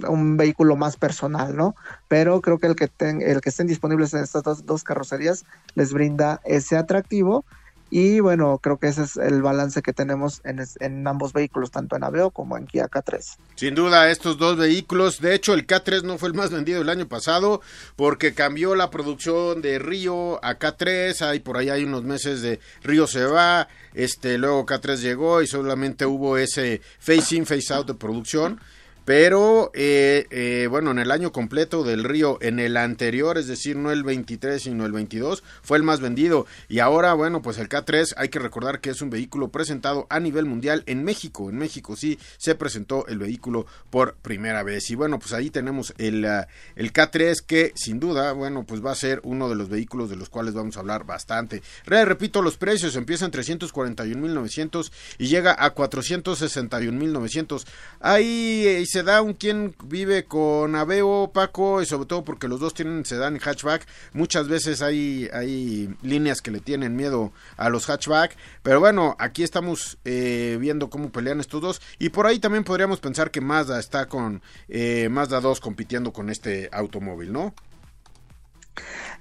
un 0.09 0.37
vehículo 0.37 0.77
más 0.77 0.97
personal, 0.97 1.57
¿no? 1.57 1.75
Pero 2.09 2.41
creo 2.41 2.59
que 2.59 2.69
el 2.69 2.77
que, 2.77 2.89
el 3.01 3.41
que 3.41 3.49
estén 3.49 3.67
disponibles 3.67 4.15
en 4.15 4.23
estas 4.23 4.45
dos, 4.45 4.65
dos 4.65 4.85
carrocerías 4.85 5.45
les 5.75 5.93
brinda 5.93 6.41
ese 6.45 6.77
atractivo 6.77 7.45
y 7.95 8.21
bueno, 8.21 8.59
creo 8.63 8.79
que 8.79 8.87
ese 8.87 9.03
es 9.03 9.19
el 9.19 9.43
balance 9.43 9.83
que 9.83 9.93
tenemos 9.93 10.41
en, 10.45 10.65
en, 10.81 11.07
ambos 11.07 11.35
vehículos, 11.35 11.71
tanto 11.71 11.95
en 11.95 12.05
Aveo 12.05 12.31
como 12.31 12.57
en 12.57 12.67
Kia 12.67 12.89
K3. 12.89 13.37
Sin 13.55 13.75
duda, 13.75 14.11
estos 14.11 14.39
dos 14.39 14.57
vehículos, 14.57 15.21
de 15.21 15.35
hecho 15.35 15.53
el 15.53 15.67
K3 15.67 16.03
no 16.03 16.17
fue 16.17 16.31
el 16.31 16.35
más 16.35 16.51
vendido 16.51 16.81
el 16.81 16.89
año 16.89 17.07
pasado 17.07 17.61
porque 17.95 18.33
cambió 18.33 18.75
la 18.77 18.89
producción 18.89 19.61
de 19.61 19.79
Río 19.79 20.43
a 20.43 20.59
K3, 20.59 21.21
hay 21.21 21.41
por 21.41 21.59
ahí 21.59 21.69
hay 21.69 21.85
unos 21.85 22.03
meses 22.03 22.41
de 22.41 22.61
Río 22.83 23.07
se 23.07 23.27
va, 23.27 23.69
este 23.93 24.39
luego 24.39 24.65
K3 24.65 24.97
llegó 24.97 25.43
y 25.43 25.47
solamente 25.47 26.07
hubo 26.07 26.39
ese 26.39 26.81
face 26.99 27.37
in, 27.37 27.45
face 27.45 27.75
out 27.75 27.87
de 27.87 27.93
producción. 27.93 28.59
Pero, 29.05 29.73
eh, 29.75 30.27
eh, 30.31 30.69
bueno, 30.71 30.93
en 30.93 31.01
el 31.01 31.11
año 31.11 31.33
completo 31.33 31.83
del 31.83 32.05
Río, 32.05 32.39
en 32.41 32.61
el 32.61 32.77
anterior, 32.77 33.37
es 33.37 33.49
decir, 33.49 33.77
no 33.77 33.91
el 33.91 34.05
23, 34.05 34.63
sino 34.63 34.87
el 34.87 34.93
22, 34.93 35.43
fue 35.63 35.77
el 35.77 35.83
más 35.83 36.01
vendido. 36.01 36.47
Y 36.69 36.79
ahora, 36.79 37.13
bueno, 37.15 37.43
pues 37.43 37.59
el 37.59 37.69
K3, 37.69 38.15
hay 38.17 38.29
que 38.29 38.39
recordar 38.39 38.81
que 38.81 38.91
es 38.91 39.03
un 39.03 39.11
vehículo 39.11 39.49
presentado 39.49 40.07
a 40.09 40.21
nivel 40.21 40.47
mundial 40.47 40.85
en 40.87 41.03
México. 41.03 41.51
En 41.51 41.59
México 41.59 41.97
sí 41.97 42.19
se 42.39 42.55
presentó 42.55 43.07
el 43.09 43.19
vehículo 43.19 43.67
por 43.91 44.15
primera 44.15 44.63
vez. 44.63 44.89
Y 44.91 44.95
bueno, 44.95 45.19
pues 45.19 45.33
ahí 45.33 45.51
tenemos 45.51 45.95
el, 45.99 46.25
uh, 46.25 46.47
el 46.77 46.93
K3 46.93 47.41
que 47.45 47.73
sin 47.75 47.99
duda, 47.99 48.33
bueno, 48.33 48.65
pues 48.65 48.85
va 48.85 48.93
a 48.93 48.97
ser 48.97 49.21
uno 49.25 49.49
de 49.49 49.57
los 49.57 49.69
vehículos 49.69 50.11
de 50.11 50.17
los 50.17 50.29
cuales 50.29 50.55
vamos 50.55 50.77
a 50.77 50.81
hablar 50.81 51.05
bastante. 51.05 51.63
Re, 51.87 52.05
repito, 52.05 52.41
los 52.41 52.57
precios 52.57 52.95
empiezan 52.95 53.33
en 53.33 53.41
341.900 53.41 54.93
y 55.19 55.27
llega 55.27 55.57
a 55.59 55.75
461.900. 55.75 57.65
Ahí 58.01 58.85
se 58.92 58.92
da 59.03 59.23
un 59.23 59.33
quien 59.33 59.75
vive 59.85 60.25
con 60.25 60.75
Aveo, 60.77 61.31
Paco, 61.33 61.81
y 61.81 61.87
sobre 61.87 62.07
todo 62.07 62.25
porque 62.25 62.49
los 62.49 62.61
dos 62.61 62.75
tienen 62.75 63.07
sedán 63.07 63.37
y 63.37 63.39
hatchback. 63.39 63.87
Muchas 64.13 64.49
veces 64.49 64.83
hay, 64.83 65.31
hay 65.33 65.95
líneas 66.03 66.43
que 66.43 66.51
le 66.51 66.61
tienen 66.61 66.95
miedo 66.95 67.33
a 67.57 67.71
los 67.71 67.87
hatchback. 67.87 68.37
Pero 68.63 68.81
bueno, 68.81 69.17
aquí 69.19 69.43
estamos 69.43 69.99
eh, 70.05 70.59
viendo 70.61 70.91
cómo 70.91 71.11
pelean 71.11 71.41
estos 71.41 71.63
dos. 71.63 71.83
Y 71.99 72.11
por 72.11 72.27
ahí 72.27 72.39
también 72.39 72.65
podríamos 72.65 73.01
pensar 73.01 73.31
que 73.31 73.41
Mazda 73.41 73.81
está 73.81 74.07
con 74.07 74.43
eh, 74.69 75.09
Mazda 75.11 75.41
2 75.41 75.61
compitiendo 75.61 76.13
con 76.13 76.29
este 76.29 76.69
automóvil, 76.73 77.33
¿no? 77.33 77.55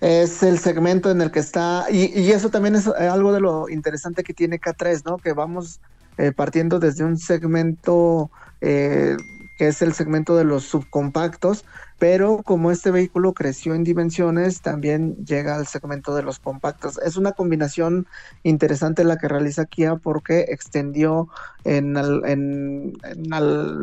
es 0.01 0.41
el 0.41 0.57
segmento 0.57 1.11
en 1.11 1.21
el 1.21 1.29
que 1.29 1.39
está, 1.39 1.85
y, 1.91 2.31
eso 2.31 2.49
también 2.49 2.75
es 2.75 2.87
algo 2.87 3.31
de 3.33 3.39
lo 3.39 3.69
interesante 3.69 4.23
que 4.23 4.33
tiene 4.33 4.59
K3, 4.59 5.03
¿no? 5.05 5.17
Que 5.19 5.33
vamos 5.33 5.79
eh, 6.17 6.31
partiendo 6.31 6.79
desde 6.79 7.03
un 7.03 7.17
segmento 7.17 8.31
eh, 8.61 9.15
que 9.61 9.67
es 9.67 9.83
el 9.83 9.93
segmento 9.93 10.35
de 10.35 10.43
los 10.43 10.63
subcompactos, 10.63 11.65
pero 11.99 12.41
como 12.41 12.71
este 12.71 12.89
vehículo 12.89 13.33
creció 13.33 13.75
en 13.75 13.83
dimensiones, 13.83 14.61
también 14.61 15.23
llega 15.23 15.55
al 15.55 15.67
segmento 15.67 16.15
de 16.15 16.23
los 16.23 16.39
compactos. 16.39 16.97
Es 17.05 17.15
una 17.15 17.33
combinación 17.33 18.07
interesante 18.41 19.03
la 19.03 19.19
que 19.19 19.27
realiza 19.27 19.65
Kia 19.65 19.97
porque 19.97 20.47
extendió 20.49 21.29
en, 21.63 21.95
en, 22.25 22.93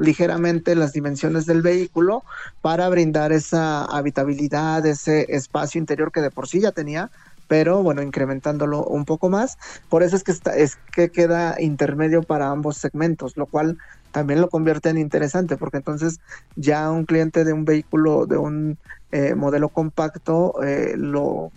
ligeramente 0.02 0.75
las 0.75 0.92
dimensiones 0.92 1.47
del 1.47 1.62
vehículo 1.62 2.25
para 2.61 2.88
brindar 2.88 3.30
esa 3.30 3.85
habitabilidad, 3.85 4.85
ese 4.85 5.26
espacio 5.28 5.78
interior 5.78 6.11
que 6.11 6.23
de 6.23 6.32
por 6.32 6.49
sí 6.49 6.58
ya 6.58 6.73
tenía, 6.73 7.12
pero 7.49 7.83
bueno, 7.83 8.02
incrementándolo 8.02 8.85
un 8.85 9.05
poco 9.05 9.28
más. 9.31 9.59
Por 9.88 10.02
eso 10.02 10.14
es 10.14 10.23
que, 10.23 10.33
está, 10.33 10.55
es 10.55 10.76
que 10.93 11.11
queda 11.11 11.61
intermedio 11.61 12.23
para 12.23 12.50
ambos 12.50 12.76
segmentos, 12.76 13.37
lo 13.37 13.47
cual 13.47 13.78
también 14.12 14.40
lo 14.40 14.49
convierte 14.49 14.88
en 14.88 14.99
interesante, 14.99 15.57
porque 15.57 15.78
entonces 15.78 16.21
ya 16.57 16.90
un 16.90 17.05
cliente 17.05 17.45
de 17.45 17.52
un 17.52 17.64
vehículo, 17.64 18.26
de 18.26 18.37
un 18.37 18.78
eh, 19.12 19.35
modelo 19.35 19.69
compacto, 19.69 20.62
eh, 20.62 20.95
lo, 20.97 21.50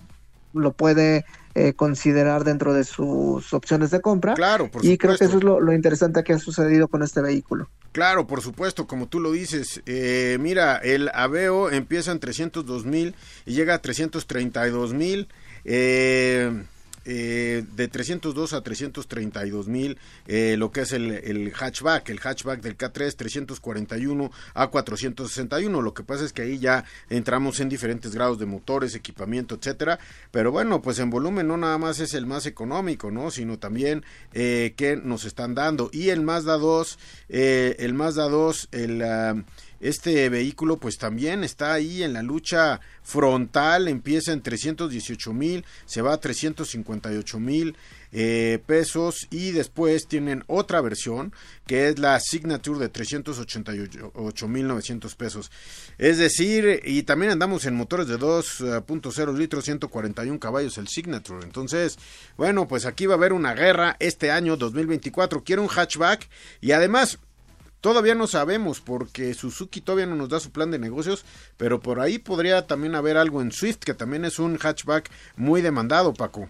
lo 0.53 0.71
puede 0.71 1.25
eh, 1.55 1.73
considerar 1.73 2.43
dentro 2.43 2.73
de 2.73 2.83
sus 2.83 3.53
opciones 3.53 3.91
de 3.91 4.01
compra. 4.01 4.33
Claro, 4.35 4.69
por 4.69 4.85
Y 4.85 4.97
creo 4.97 5.17
que 5.17 5.25
eso 5.25 5.37
es 5.37 5.43
lo, 5.43 5.73
interesante 5.73 6.23
que 6.23 6.33
ha 6.33 6.39
sucedido 6.39 6.87
con 6.87 7.03
este 7.03 7.21
vehículo. 7.21 7.69
Claro, 7.91 8.25
por 8.25 8.41
supuesto, 8.41 8.87
como 8.87 9.07
tú 9.07 9.19
lo 9.19 9.31
dices. 9.33 9.81
mira, 10.39 10.77
el 10.77 11.09
Aveo 11.13 11.69
empieza 11.69 12.11
en 12.11 12.19
302 12.19 12.85
mil 12.85 13.15
y 13.45 13.53
llega 13.53 13.73
a 13.73 13.81
332 13.81 14.93
mil. 14.93 15.27
Eh, 15.63 16.63
de 17.03 17.87
302 17.87 18.53
a 18.53 18.61
332 18.61 19.67
mil, 19.67 19.97
eh, 20.27 20.55
lo 20.57 20.71
que 20.71 20.81
es 20.81 20.93
el, 20.93 21.51
hatchback, 21.53 22.09
el 22.09 22.19
hatchback 22.19 22.61
del 22.61 22.77
K3 22.77 23.15
341 23.15 24.31
a 24.53 24.67
461. 24.67 25.81
Lo 25.81 25.93
que 25.93 26.03
pasa 26.03 26.25
es 26.25 26.33
que 26.33 26.43
ahí 26.43 26.59
ya 26.59 26.85
entramos 27.09 27.59
en 27.59 27.69
diferentes 27.69 28.13
grados 28.13 28.37
de 28.37 28.45
motores, 28.45 28.93
equipamiento, 28.93 29.55
etcétera. 29.55 29.99
Pero 30.29 30.51
bueno, 30.51 30.81
pues 30.81 30.99
en 30.99 31.09
volumen 31.09 31.47
no 31.47 31.57
nada 31.57 31.77
más 31.77 31.99
es 31.99 32.13
el 32.13 32.27
más 32.27 32.45
económico, 32.45 33.09
¿no? 33.09 33.31
Sino 33.31 33.57
también 33.57 34.05
eh, 34.33 34.73
que 34.77 34.95
nos 34.95 35.25
están 35.25 35.55
dando. 35.55 35.89
Y 35.91 36.09
el 36.09 36.21
Mazda 36.21 36.57
2, 36.57 36.99
eh, 37.29 37.75
el 37.79 37.93
Mazda 37.93 38.29
2, 38.29 38.69
el... 38.71 39.01
Uh, 39.01 39.43
este 39.81 40.29
vehículo 40.29 40.77
pues 40.77 40.97
también 40.97 41.43
está 41.43 41.73
ahí 41.73 42.03
en 42.03 42.13
la 42.13 42.21
lucha 42.21 42.79
frontal, 43.03 43.87
empieza 43.87 44.31
en 44.31 44.41
318 44.41 45.33
mil, 45.33 45.65
se 45.85 46.01
va 46.01 46.13
a 46.13 46.19
358 46.19 47.39
mil 47.39 47.75
eh, 48.13 48.59
pesos 48.65 49.27
y 49.29 49.51
después 49.51 50.05
tienen 50.05 50.43
otra 50.47 50.81
versión 50.81 51.33
que 51.65 51.87
es 51.87 51.97
la 51.97 52.19
Signature 52.19 52.77
de 52.79 52.89
388 52.89 54.47
mil 54.47 54.67
900 54.67 55.15
pesos. 55.15 55.51
Es 55.97 56.17
decir, 56.17 56.81
y 56.83 57.03
también 57.03 57.31
andamos 57.31 57.65
en 57.65 57.75
motores 57.75 58.07
de 58.07 58.19
2.0 58.19 59.37
litros, 59.37 59.63
141 59.63 60.39
caballos 60.39 60.77
el 60.77 60.89
Signature. 60.89 61.43
Entonces, 61.43 61.97
bueno, 62.37 62.67
pues 62.67 62.85
aquí 62.85 63.05
va 63.05 63.13
a 63.13 63.17
haber 63.17 63.33
una 63.33 63.53
guerra 63.53 63.95
este 63.99 64.29
año 64.29 64.57
2024. 64.57 65.43
Quiero 65.43 65.61
un 65.61 65.69
hatchback 65.69 66.27
y 66.59 66.73
además 66.73 67.19
Todavía 67.81 68.13
no 68.13 68.27
sabemos 68.27 68.79
porque 68.79 69.33
Suzuki 69.33 69.81
todavía 69.81 70.05
no 70.05 70.15
nos 70.15 70.29
da 70.29 70.39
su 70.39 70.51
plan 70.51 70.69
de 70.69 70.77
negocios, 70.77 71.25
pero 71.57 71.79
por 71.79 71.99
ahí 71.99 72.19
podría 72.19 72.67
también 72.67 72.93
haber 72.93 73.17
algo 73.17 73.41
en 73.41 73.51
Swift, 73.51 73.79
que 73.79 73.95
también 73.95 74.23
es 74.23 74.37
un 74.37 74.57
hatchback 74.57 75.09
muy 75.35 75.61
demandado, 75.63 76.13
Paco. 76.13 76.47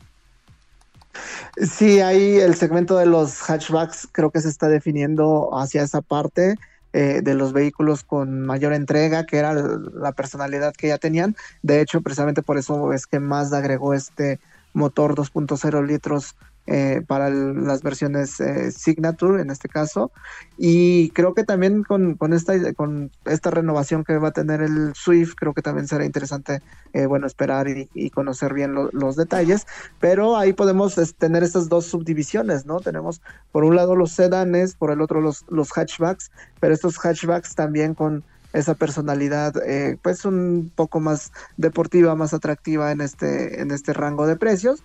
Sí, 1.58 2.02
ahí 2.02 2.38
el 2.38 2.56
segmento 2.56 2.98
de 2.98 3.06
los 3.06 3.42
hatchbacks 3.50 4.10
creo 4.12 4.32
que 4.32 4.42
se 4.42 4.50
está 4.50 4.68
definiendo 4.68 5.58
hacia 5.58 5.84
esa 5.84 6.02
parte 6.02 6.56
eh, 6.94 7.22
de 7.24 7.34
los 7.34 7.54
vehículos 7.54 8.04
con 8.04 8.46
mayor 8.46 8.74
entrega, 8.74 9.26
que 9.26 9.38
era 9.38 9.54
la 9.54 10.12
personalidad 10.12 10.74
que 10.74 10.90
ya 10.90 10.98
tenían. 10.98 11.38
De 11.62 11.80
hecho, 11.80 12.02
precisamente 12.02 12.42
por 12.42 12.58
eso 12.58 12.92
es 12.92 13.08
que 13.08 13.20
Mazda 13.20 13.60
agregó 13.60 13.94
este 13.94 14.40
motor 14.74 15.16
2.0 15.16 15.86
litros 15.86 16.36
eh, 16.68 17.01
para 17.08 17.32
las 17.32 17.82
versiones 17.82 18.39
eh, 18.39 18.72
Signature 18.72 19.41
en 19.41 19.50
este 19.50 19.68
caso. 19.68 20.12
Y 20.58 21.10
creo 21.10 21.34
que 21.34 21.44
también 21.44 21.84
con, 21.84 22.13
con, 22.15 22.34
esta 22.34 22.74
con 22.74 23.10
esta 23.25 23.50
renovación 23.50 24.03
que 24.03 24.18
va 24.18 24.27
a 24.27 24.32
tener 24.32 24.62
el 24.62 24.94
Swift 24.94 25.34
creo 25.36 25.56
que 25.56 25.63
también 25.63 25.88
será 25.88 26.06
interesante 26.06 26.62
eh, 26.94 27.08
bueno 27.08 27.25
esperar 27.25 27.68
y, 27.68 28.10
conocer 28.12 28.53
bien 28.53 28.75
los 28.75 29.15
detalles. 29.15 29.65
Pero 30.00 30.38
ahí 30.38 30.53
podemos 30.53 30.96
tener 31.18 31.44
estas 31.44 31.68
dos 31.68 31.88
subdivisiones 31.88 32.65
no 32.68 32.80
tenemos 32.80 33.22
por 33.51 33.63
un 33.63 33.75
lado 33.75 33.96
los 33.96 34.12
sedanes 34.12 34.75
por 34.75 34.91
el 34.91 35.01
otro 35.01 35.20
los, 35.20 35.44
los 35.50 35.72
hatchbacks. 35.75 36.32
Pero 36.60 36.75
estos 36.75 37.00
hatchbacks 37.00 37.56
también 37.56 37.96
con 37.96 38.24
esa 38.53 38.75
personalidad 38.75 39.53
pues 40.01 40.25
un 40.25 40.72
poco 40.75 41.00
más 41.00 41.32
deportiva 41.56 42.15
más 42.15 42.34
atractiva 42.34 42.91
en 42.91 43.00
este 43.00 43.62
en 43.62 43.72
este 43.72 43.94
rango 43.94 44.27
de 44.27 44.36
precios 44.36 44.84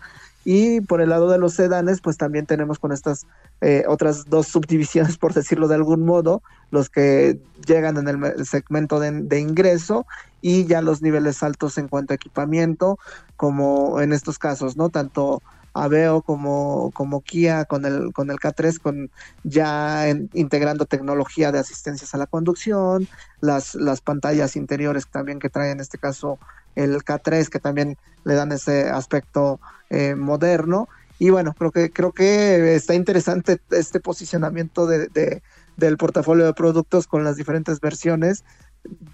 y 0.48 0.80
por 0.80 1.00
el 1.00 1.08
lado 1.08 1.28
de 1.28 1.38
los 1.38 1.54
sedanes, 1.54 2.00
pues 2.00 2.16
también 2.18 2.46
tenemos 2.46 2.78
con 2.78 2.92
estas 2.92 3.26
eh, 3.60 3.82
otras 3.88 4.26
dos 4.30 4.46
subdivisiones, 4.46 5.18
por 5.18 5.34
decirlo 5.34 5.66
de 5.66 5.74
algún 5.74 6.06
modo, 6.06 6.40
los 6.70 6.88
que 6.88 7.40
llegan 7.66 7.96
en 7.96 8.06
el 8.06 8.46
segmento 8.46 9.00
de, 9.00 9.40
ingreso 9.40 10.06
y 10.40 10.64
ya 10.66 10.82
los 10.82 11.02
niveles 11.02 11.42
altos 11.42 11.78
en 11.78 11.88
cuanto 11.88 12.12
a 12.12 12.14
equipamiento, 12.14 12.96
como 13.36 14.00
en 14.00 14.12
estos 14.12 14.38
casos, 14.38 14.76
¿no? 14.76 14.88
Tanto 14.88 15.42
Aveo 15.74 16.22
como, 16.22 16.92
como 16.94 17.22
Kia 17.22 17.64
con 17.64 17.84
el, 17.84 18.12
con 18.12 18.30
el 18.30 18.38
K3, 18.38 18.78
con 18.78 19.10
ya 19.42 20.08
integrando 20.32 20.86
tecnología 20.86 21.50
de 21.50 21.58
asistencias 21.58 22.14
a 22.14 22.18
la 22.18 22.26
conducción, 22.26 23.08
las, 23.40 23.74
las 23.74 24.00
pantallas 24.00 24.54
interiores 24.54 25.08
también 25.08 25.40
que 25.40 25.50
trae 25.50 25.72
en 25.72 25.80
este 25.80 25.98
caso 25.98 26.38
el 26.76 27.04
K3, 27.04 27.48
que 27.48 27.58
también 27.58 27.98
le 28.22 28.34
dan 28.34 28.52
ese 28.52 28.88
aspecto 28.88 29.58
eh, 29.90 30.14
moderno. 30.14 30.88
Y 31.18 31.30
bueno, 31.30 31.54
creo 31.56 31.70
que, 31.70 31.90
creo 31.90 32.12
que 32.12 32.74
está 32.74 32.94
interesante 32.94 33.58
este 33.70 34.00
posicionamiento 34.00 34.86
de, 34.86 35.42
del 35.76 35.96
portafolio 35.96 36.44
de 36.44 36.52
productos 36.52 37.06
con 37.06 37.24
las 37.24 37.36
diferentes 37.36 37.80
versiones 37.80 38.44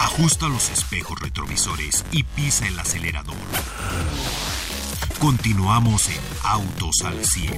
Ajusta 0.00 0.48
los 0.48 0.70
espejos 0.70 1.18
retrovisores 1.20 2.04
y 2.12 2.22
pisa 2.22 2.68
el 2.68 2.78
acelerador. 2.78 3.33
Continuamos 5.18 6.08
en 6.08 6.20
Autos 6.42 6.96
al 7.04 7.24
100. 7.24 7.54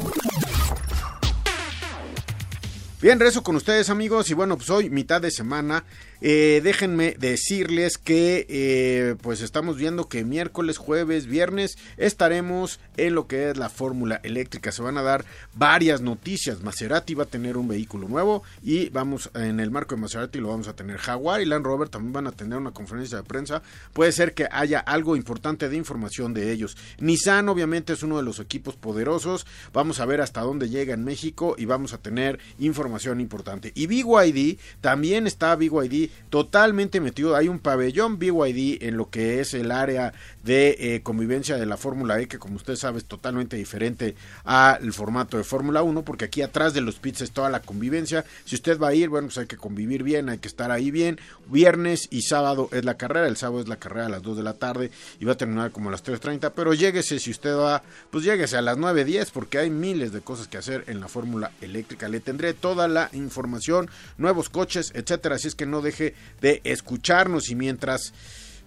Bien, 3.02 3.20
rezo 3.20 3.42
con 3.42 3.56
ustedes 3.56 3.90
amigos 3.90 4.30
y 4.30 4.34
bueno, 4.34 4.56
pues 4.56 4.70
hoy 4.70 4.90
mitad 4.90 5.20
de 5.20 5.30
semana 5.30 5.84
eh, 6.20 6.60
déjenme 6.62 7.14
decirles 7.18 7.98
que 7.98 8.46
eh, 8.48 9.16
pues 9.22 9.40
estamos 9.42 9.76
viendo 9.76 10.08
que 10.08 10.24
miércoles, 10.24 10.78
jueves, 10.78 11.26
viernes 11.26 11.76
estaremos 11.96 12.80
en 12.96 13.14
lo 13.14 13.26
que 13.26 13.50
es 13.50 13.56
la 13.56 13.68
fórmula 13.68 14.20
eléctrica. 14.22 14.72
Se 14.72 14.82
van 14.82 14.98
a 14.98 15.02
dar 15.02 15.24
varias 15.54 16.00
noticias. 16.00 16.62
Maserati 16.62 17.14
va 17.14 17.24
a 17.24 17.26
tener 17.26 17.56
un 17.56 17.68
vehículo 17.68 18.08
nuevo 18.08 18.42
y 18.62 18.88
vamos 18.90 19.30
en 19.34 19.60
el 19.60 19.70
marco 19.70 19.94
de 19.94 20.00
Maserati 20.00 20.40
lo 20.40 20.48
vamos 20.48 20.68
a 20.68 20.76
tener 20.76 20.98
Jaguar 20.98 21.40
y 21.40 21.44
Land 21.44 21.64
Rover 21.64 21.88
también 21.88 22.12
van 22.12 22.26
a 22.26 22.32
tener 22.32 22.58
una 22.58 22.72
conferencia 22.72 23.18
de 23.18 23.24
prensa. 23.24 23.62
Puede 23.92 24.12
ser 24.12 24.34
que 24.34 24.48
haya 24.50 24.80
algo 24.80 25.16
importante 25.16 25.68
de 25.68 25.76
información 25.76 26.34
de 26.34 26.52
ellos. 26.52 26.76
Nissan 26.98 27.48
obviamente 27.48 27.92
es 27.92 28.02
uno 28.02 28.16
de 28.16 28.22
los 28.22 28.40
equipos 28.40 28.76
poderosos. 28.76 29.46
Vamos 29.72 30.00
a 30.00 30.06
ver 30.06 30.20
hasta 30.20 30.40
dónde 30.40 30.68
llega 30.68 30.94
en 30.94 31.04
México 31.04 31.54
y 31.58 31.64
vamos 31.64 31.92
a 31.92 31.98
tener 31.98 32.38
información 32.58 33.20
importante. 33.20 33.72
Y 33.74 33.86
BYD 33.86 34.58
también 34.80 35.26
está 35.26 35.54
BYD 35.56 36.05
totalmente 36.30 37.00
metido. 37.00 37.36
Hay 37.36 37.48
un 37.48 37.58
pabellón 37.58 38.18
BYD 38.18 38.82
en 38.82 38.96
lo 38.96 39.10
que 39.10 39.40
es 39.40 39.54
el 39.54 39.70
área 39.70 40.12
de 40.46 40.76
eh, 40.78 41.02
convivencia 41.02 41.56
de 41.56 41.66
la 41.66 41.76
Fórmula 41.76 42.20
E, 42.20 42.28
que 42.28 42.38
como 42.38 42.54
usted 42.54 42.76
sabe 42.76 42.98
es 42.98 43.04
totalmente 43.04 43.56
diferente 43.56 44.14
al 44.44 44.92
formato 44.92 45.36
de 45.36 45.42
Fórmula 45.42 45.82
1, 45.82 46.04
porque 46.04 46.24
aquí 46.24 46.40
atrás 46.40 46.72
de 46.72 46.80
los 46.80 47.00
pits 47.00 47.22
es 47.22 47.32
toda 47.32 47.50
la 47.50 47.60
convivencia. 47.60 48.24
Si 48.44 48.54
usted 48.54 48.78
va 48.78 48.88
a 48.88 48.94
ir, 48.94 49.08
bueno, 49.08 49.26
pues 49.26 49.38
hay 49.38 49.46
que 49.46 49.56
convivir 49.56 50.04
bien, 50.04 50.28
hay 50.28 50.38
que 50.38 50.46
estar 50.46 50.70
ahí 50.70 50.92
bien. 50.92 51.18
Viernes 51.48 52.06
y 52.12 52.22
sábado 52.22 52.68
es 52.70 52.84
la 52.84 52.96
carrera, 52.96 53.26
el 53.26 53.36
sábado 53.36 53.60
es 53.60 53.68
la 53.68 53.76
carrera 53.76 54.06
a 54.06 54.08
las 54.08 54.22
2 54.22 54.36
de 54.36 54.42
la 54.44 54.54
tarde 54.54 54.92
y 55.18 55.24
va 55.24 55.32
a 55.32 55.36
terminar 55.36 55.72
como 55.72 55.88
a 55.88 55.92
las 55.92 56.04
3.30, 56.04 56.52
pero 56.54 56.74
lléguese 56.74 57.18
si 57.18 57.32
usted 57.32 57.56
va, 57.56 57.82
pues 58.10 58.22
lléguese 58.22 58.56
a 58.56 58.62
las 58.62 58.78
9.10 58.78 59.30
porque 59.32 59.58
hay 59.58 59.70
miles 59.70 60.12
de 60.12 60.20
cosas 60.20 60.46
que 60.46 60.58
hacer 60.58 60.84
en 60.86 61.00
la 61.00 61.08
Fórmula 61.08 61.50
eléctrica. 61.60 62.08
Le 62.08 62.20
tendré 62.20 62.54
toda 62.54 62.86
la 62.86 63.10
información, 63.14 63.90
nuevos 64.16 64.48
coches, 64.48 64.92
etcétera, 64.94 65.34
así 65.34 65.48
es 65.48 65.56
que 65.56 65.66
no 65.66 65.82
deje 65.82 66.14
de 66.40 66.60
escucharnos 66.62 67.50
y 67.50 67.56
mientras... 67.56 68.12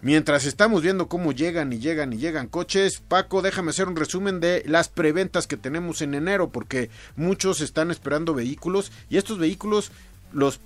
Mientras 0.02 0.46
estamos 0.46 0.82
viendo 0.82 1.10
cómo 1.10 1.34
llegan 1.34 1.74
y 1.74 1.80
llegan 1.80 2.14
y 2.14 2.18
llegan 2.18 2.48
coches, 2.48 3.02
Paco, 3.06 3.42
déjame 3.42 3.72
hacer 3.72 3.90
un 3.90 3.98
resumen 3.98 4.40
de 4.40 4.64
las 4.66 4.88
preventas 4.88 5.46
que 5.46 5.58
tenemos 5.58 6.02
en 6.02 6.14
enero, 6.14 6.52
porque 6.52 6.90
muchos 7.18 7.60
están 7.60 7.92
esperando 7.92 8.34
vehículos 8.34 8.94
y 9.10 9.18
estos 9.18 9.40
vehículos 9.40 9.92
los 10.32 10.62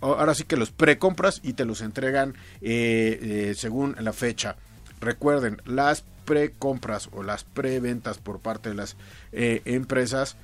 ahora 0.00 0.34
sí 0.34 0.42
que 0.42 0.56
los 0.56 0.72
precompras 0.72 1.40
y 1.44 1.52
te 1.52 1.64
los 1.64 1.80
entregan 1.80 2.34
eh, 2.60 3.18
eh, 3.22 3.54
según 3.56 3.94
la 4.00 4.12
fecha. 4.12 4.56
recuerden, 5.00 5.62
las 5.64 6.04
precompras 6.24 7.08
o 7.12 7.22
las 7.22 7.44
preventas 7.44 8.18
por 8.18 8.40
parte 8.40 8.70
de 8.70 8.74
las 8.74 8.96
eh, 9.32 9.62
empresas 9.64 10.36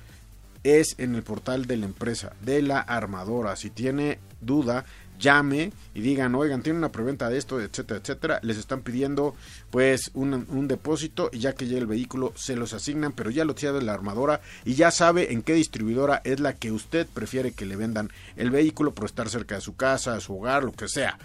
es 0.63 0.95
en 0.97 1.15
el 1.15 1.23
portal 1.23 1.65
de 1.65 1.77
la 1.77 1.85
empresa, 1.85 2.33
de 2.41 2.61
la 2.61 2.79
armadora. 2.79 3.55
Si 3.55 3.69
tiene 3.69 4.19
duda, 4.41 4.85
llame 5.19 5.71
y 5.93 6.01
digan, 6.01 6.33
oigan, 6.33 6.63
tiene 6.63 6.79
una 6.79 6.91
preventa 6.91 7.29
de 7.29 7.37
esto, 7.37 7.59
etcétera, 7.61 7.99
etcétera. 7.99 8.39
Les 8.41 8.57
están 8.57 8.81
pidiendo 8.81 9.35
pues 9.69 10.11
un, 10.13 10.67
depósito 10.67 11.29
y 11.31 11.39
ya 11.39 11.53
que 11.53 11.65
llegue 11.65 11.79
el 11.79 11.87
vehículo 11.87 12.33
se 12.35 12.55
los 12.55 12.73
asignan, 12.73 13.11
pero 13.11 13.29
ya 13.29 13.45
lo 13.45 13.55
tiene 13.55 13.81
la 13.81 13.93
armadora 13.93 14.41
y 14.65 14.75
ya 14.75 14.91
sabe 14.91 15.33
en 15.33 15.43
qué 15.43 15.53
distribuidora 15.53 16.21
es 16.23 16.39
la 16.39 16.53
que 16.53 16.71
usted 16.71 17.05
prefiere 17.07 17.51
que 17.51 17.65
le 17.65 17.75
vendan 17.75 18.09
el 18.37 18.49
vehículo 18.49 18.93
por 18.93 19.05
estar 19.05 19.29
cerca 19.29 19.55
de 19.55 19.61
su 19.61 19.75
casa, 19.75 20.15
de 20.15 20.21
su 20.21 20.37
hogar, 20.37 20.63
lo 20.63 20.71
que 20.71 20.87
sea. 20.87 21.19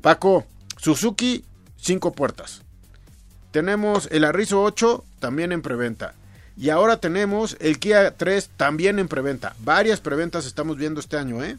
Paco, 0.00 0.44
Suzuki, 0.76 1.44
cinco 1.76 2.12
puertas. 2.12 2.62
Tenemos 3.50 4.08
el 4.10 4.24
Arrizo 4.24 4.62
8 4.62 5.04
también 5.20 5.52
en 5.52 5.62
preventa. 5.62 6.14
Y 6.56 6.70
ahora 6.70 6.98
tenemos 6.98 7.56
el 7.60 7.78
Kia 7.78 8.16
3 8.16 8.50
también 8.56 8.98
en 8.98 9.08
preventa. 9.08 9.54
Varias 9.60 10.00
preventas 10.00 10.46
estamos 10.46 10.76
viendo 10.76 11.00
este 11.00 11.16
año, 11.16 11.42
¿eh? 11.42 11.56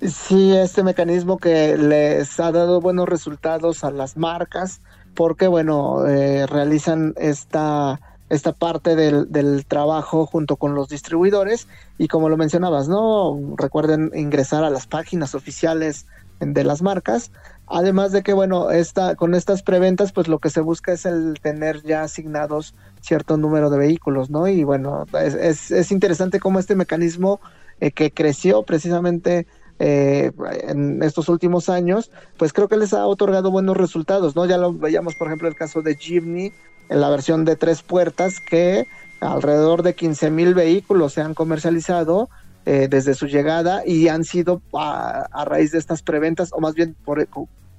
Sí, 0.00 0.54
este 0.54 0.82
mecanismo 0.82 1.38
que 1.38 1.78
les 1.78 2.38
ha 2.38 2.52
dado 2.52 2.80
buenos 2.80 3.08
resultados 3.08 3.82
a 3.82 3.90
las 3.90 4.16
marcas, 4.16 4.80
porque 5.14 5.46
bueno, 5.48 6.06
eh, 6.06 6.46
realizan 6.46 7.14
esta, 7.16 8.00
esta 8.28 8.52
parte 8.52 8.94
del, 8.94 9.32
del, 9.32 9.64
trabajo 9.64 10.26
junto 10.26 10.56
con 10.56 10.74
los 10.74 10.90
distribuidores 10.90 11.66
y 11.96 12.08
como 12.08 12.28
lo 12.28 12.36
mencionabas, 12.36 12.88
¿no? 12.88 13.38
Recuerden 13.56 14.10
ingresar 14.14 14.64
a 14.64 14.70
las 14.70 14.86
páginas 14.86 15.34
oficiales 15.34 16.06
de 16.40 16.64
las 16.64 16.82
marcas. 16.82 17.30
Además 17.66 18.12
de 18.12 18.22
que, 18.22 18.32
bueno, 18.32 18.70
esta, 18.70 19.16
con 19.16 19.34
estas 19.34 19.62
preventas, 19.62 20.12
pues 20.12 20.28
lo 20.28 20.38
que 20.38 20.50
se 20.50 20.60
busca 20.60 20.92
es 20.92 21.04
el 21.04 21.38
tener 21.40 21.82
ya 21.82 22.02
asignados 22.02 22.74
cierto 23.00 23.36
número 23.36 23.70
de 23.70 23.78
vehículos, 23.78 24.30
¿no? 24.30 24.46
Y 24.46 24.62
bueno, 24.62 25.06
es, 25.20 25.70
es, 25.70 25.90
interesante 25.90 26.38
cómo 26.38 26.58
este 26.58 26.76
mecanismo 26.76 27.40
eh, 27.80 27.90
que 27.90 28.12
creció 28.12 28.62
precisamente 28.62 29.46
eh, 29.78 30.32
en 30.68 31.02
estos 31.02 31.28
últimos 31.28 31.68
años, 31.68 32.10
pues 32.38 32.52
creo 32.52 32.68
que 32.68 32.76
les 32.76 32.94
ha 32.94 33.06
otorgado 33.06 33.50
buenos 33.50 33.76
resultados, 33.76 34.34
¿no? 34.34 34.46
Ya 34.46 34.56
lo 34.56 34.72
veíamos, 34.72 35.14
por 35.16 35.26
ejemplo, 35.26 35.48
el 35.48 35.54
caso 35.54 35.82
de 35.82 35.96
Jimny 35.96 36.52
en 36.88 37.00
la 37.00 37.10
versión 37.10 37.44
de 37.44 37.56
tres 37.56 37.82
puertas, 37.82 38.40
que 38.40 38.86
alrededor 39.20 39.82
de 39.82 39.94
15 39.94 40.30
mil 40.30 40.54
vehículos 40.54 41.14
se 41.14 41.20
han 41.20 41.34
comercializado 41.34 42.28
eh, 42.64 42.88
desde 42.88 43.14
su 43.14 43.26
llegada 43.26 43.82
y 43.86 44.08
han 44.08 44.24
sido 44.24 44.62
a, 44.72 45.44
raíz 45.44 45.72
de 45.72 45.78
estas 45.78 46.02
preventas, 46.02 46.50
o 46.52 46.60
más 46.60 46.74
bien 46.74 46.96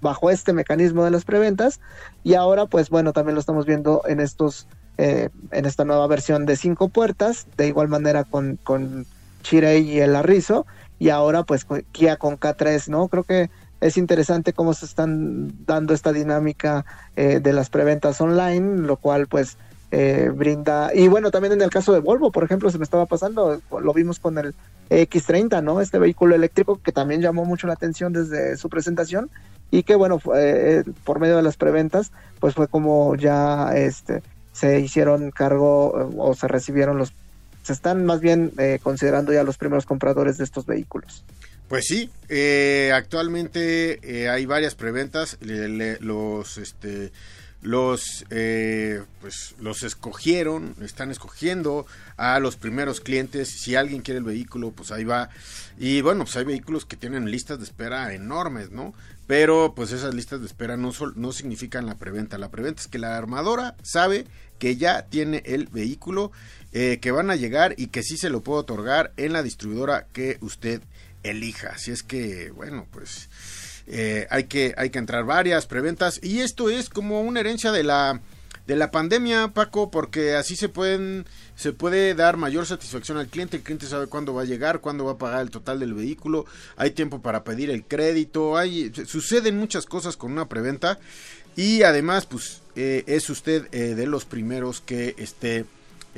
bajo 0.02 0.30
este 0.30 0.54
mecanismo 0.54 1.04
de 1.04 1.12
las 1.12 1.26
preventas, 1.26 1.80
y 2.24 2.36
ahora, 2.36 2.68
pues 2.68 2.90
bueno, 2.90 3.12
también 3.12 3.36
lo 3.36 3.42
estamos 3.42 3.66
viendo 3.66 4.04
en 4.08 4.20
estos, 4.20 4.68
eh, 4.98 5.30
en 5.52 5.66
esta 5.66 5.84
nueva 5.84 6.08
versión 6.08 6.46
de 6.46 6.56
cinco 6.56 6.90
puertas, 6.90 7.48
de 7.58 7.68
igual 7.68 7.88
manera 7.88 8.24
con, 8.24 8.58
con 8.64 9.06
Chirey 9.42 9.90
y 9.90 10.00
el 10.00 10.16
Arrizo, 10.16 10.66
y 11.00 11.10
ahora 11.10 11.44
pues 11.44 11.66
Kia 11.92 12.18
con 12.18 12.40
K3, 12.40 12.88
¿no? 12.90 13.08
Creo 13.08 13.24
que 13.24 13.50
es 13.82 13.98
interesante 13.98 14.54
cómo 14.54 14.74
se 14.74 14.86
están 14.86 15.66
dando 15.66 15.94
esta 15.94 16.12
dinámica 16.12 16.86
eh, 17.16 17.40
de 17.40 17.54
las 17.54 17.70
preventas 17.70 18.20
online, 18.22 18.82
lo 18.88 18.98
cual 18.98 19.28
pues 19.28 19.58
eh, 19.92 20.32
brinda, 20.34 20.92
y 20.94 21.08
bueno, 21.08 21.32
también 21.32 21.54
en 21.54 21.62
el 21.62 21.70
caso 21.70 21.94
de 21.94 22.00
Volvo, 22.00 22.32
por 22.32 22.44
ejemplo, 22.44 22.70
se 22.70 22.78
me 22.78 22.84
estaba 22.84 23.06
pasando, 23.06 23.62
lo 23.72 23.94
vimos 23.94 24.20
con 24.20 24.38
el 24.38 24.54
X30, 24.90 25.64
¿no? 25.64 25.80
Este 25.80 26.00
vehículo 26.00 26.36
eléctrico 26.36 26.82
que 26.82 26.92
también 26.92 27.22
llamó 27.22 27.46
mucho 27.46 27.68
la 27.68 27.74
atención 27.74 28.12
desde 28.12 28.58
su 28.58 28.68
presentación 28.68 29.30
y 29.72 29.84
que 29.84 29.96
bueno, 29.96 30.20
eh, 30.36 30.84
por 31.04 31.20
medio 31.20 31.38
de 31.38 31.44
las 31.44 31.58
preventas, 31.58 32.12
pues 32.40 32.56
fue 32.56 32.68
como 32.68 33.16
ya 33.16 33.76
este 33.76 34.24
se 34.52 34.80
hicieron 34.80 35.30
cargo 35.30 36.10
o 36.18 36.34
se 36.34 36.48
recibieron 36.48 36.98
los 36.98 37.14
se 37.68 37.74
están 37.74 38.06
más 38.06 38.22
bien 38.22 38.54
eh, 38.58 38.80
considerando 38.82 39.34
ya 39.34 39.44
los 39.44 39.58
primeros 39.58 39.86
compradores 39.86 40.38
de 40.38 40.46
estos 40.46 40.66
vehículos. 40.66 41.26
Pues 41.68 41.86
sí, 41.86 42.10
eh, 42.30 42.94
actualmente 42.96 44.00
eh, 44.02 44.30
hay 44.30 44.46
varias 44.46 44.74
preventas, 44.74 45.38
los 45.42 46.58
este 46.58 47.12
los 47.62 48.24
pues 49.20 49.56
los 49.60 49.84
escogieron, 49.84 50.76
están 50.82 51.12
escogiendo 51.12 51.86
a 52.16 52.40
los 52.40 52.56
primeros 52.56 53.02
clientes, 53.02 53.50
si 53.50 53.76
alguien 53.76 54.02
quiere 54.02 54.20
el 54.20 54.24
vehículo, 54.24 54.72
pues 54.72 54.94
ahí 54.94 55.04
va. 55.04 55.30
Y 55.78 56.00
bueno, 56.00 56.24
pues 56.24 56.38
hay 56.38 56.46
vehículos 56.46 56.86
que 56.86 56.96
tienen 56.96 57.30
listas 57.30 57.58
de 57.58 57.66
espera 57.66 58.14
enormes, 58.14 58.72
¿no? 58.72 58.94
Pero 59.26 59.74
pues 59.76 59.92
esas 59.92 60.14
listas 60.14 60.40
de 60.40 60.46
espera 60.46 60.78
no, 60.78 60.94
no 61.16 61.34
significan 61.34 61.86
la 61.86 61.96
preventa. 61.96 62.38
La 62.38 62.50
preventa 62.50 62.80
es 62.80 62.88
que 62.88 63.00
la 63.00 63.18
armadora 63.18 63.76
sabe 63.84 64.26
que 64.60 64.78
ya 64.78 65.04
tiene 65.04 65.44
el 65.46 65.68
vehículo 65.68 66.32
eh, 66.74 67.00
que 67.02 67.12
van 67.12 67.30
a 67.30 67.36
llegar 67.36 67.76
y 67.78 67.88
que 67.88 68.04
sí 68.04 68.18
se 68.18 68.30
lo 68.30 68.42
puedo 68.42 68.60
otorgar 68.60 69.12
en 69.18 69.34
la 69.34 69.44
distribuidora 69.44 70.08
que 70.14 70.38
usted 70.42 70.82
elija. 71.24 71.70
Así 71.70 71.92
es 71.92 72.04
que, 72.04 72.52
bueno, 72.52 72.88
pues 72.92 73.30
eh, 73.88 74.28
hay, 74.30 74.46
que, 74.46 74.74
hay 74.78 74.90
que 74.90 75.00
entrar 75.00 75.26
varias 75.26 75.66
preventas. 75.66 76.20
Y 76.22 76.40
esto 76.40 76.70
es 76.70 76.90
como 76.90 77.22
una 77.22 77.40
herencia 77.40 77.72
de 77.72 77.84
la 77.84 78.22
de 78.68 78.76
la 78.76 78.92
pandemia, 78.92 79.48
Paco, 79.54 79.90
porque 79.90 80.36
así 80.36 80.58
se 80.58 80.68
pueden 80.68 81.26
se 81.56 81.72
puede 81.72 82.14
dar 82.14 82.36
mayor 82.36 82.66
satisfacción 82.66 83.18
al 83.18 83.30
cliente, 83.30 83.58
el 83.58 83.64
cliente 83.64 83.88
sabe 83.88 84.08
cuándo 84.08 84.34
va 84.34 84.42
a 84.42 84.46
llegar, 84.46 84.82
cuándo 84.82 85.06
va 85.06 85.14
a 85.14 85.18
pagar 85.18 85.42
el 85.42 85.50
total 85.50 85.80
del 85.80 85.94
vehículo, 85.94 86.46
hay 86.76 86.92
tiempo 86.92 87.22
para 87.22 87.46
pedir 87.46 87.70
el 87.70 87.86
crédito, 87.86 88.58
hay 88.58 88.92
suceden 89.06 89.58
muchas 89.58 89.86
cosas 89.86 90.18
con 90.18 90.34
una 90.34 90.50
preventa. 90.50 91.00
Y 91.56 91.82
además 91.84 92.28
pues 92.28 92.62
eh, 92.78 93.04
es 93.08 93.30
usted 93.30 93.70
de 93.70 94.08
los 94.08 94.24
primeros 94.24 94.80
que 94.80 95.16
esté 95.18 95.66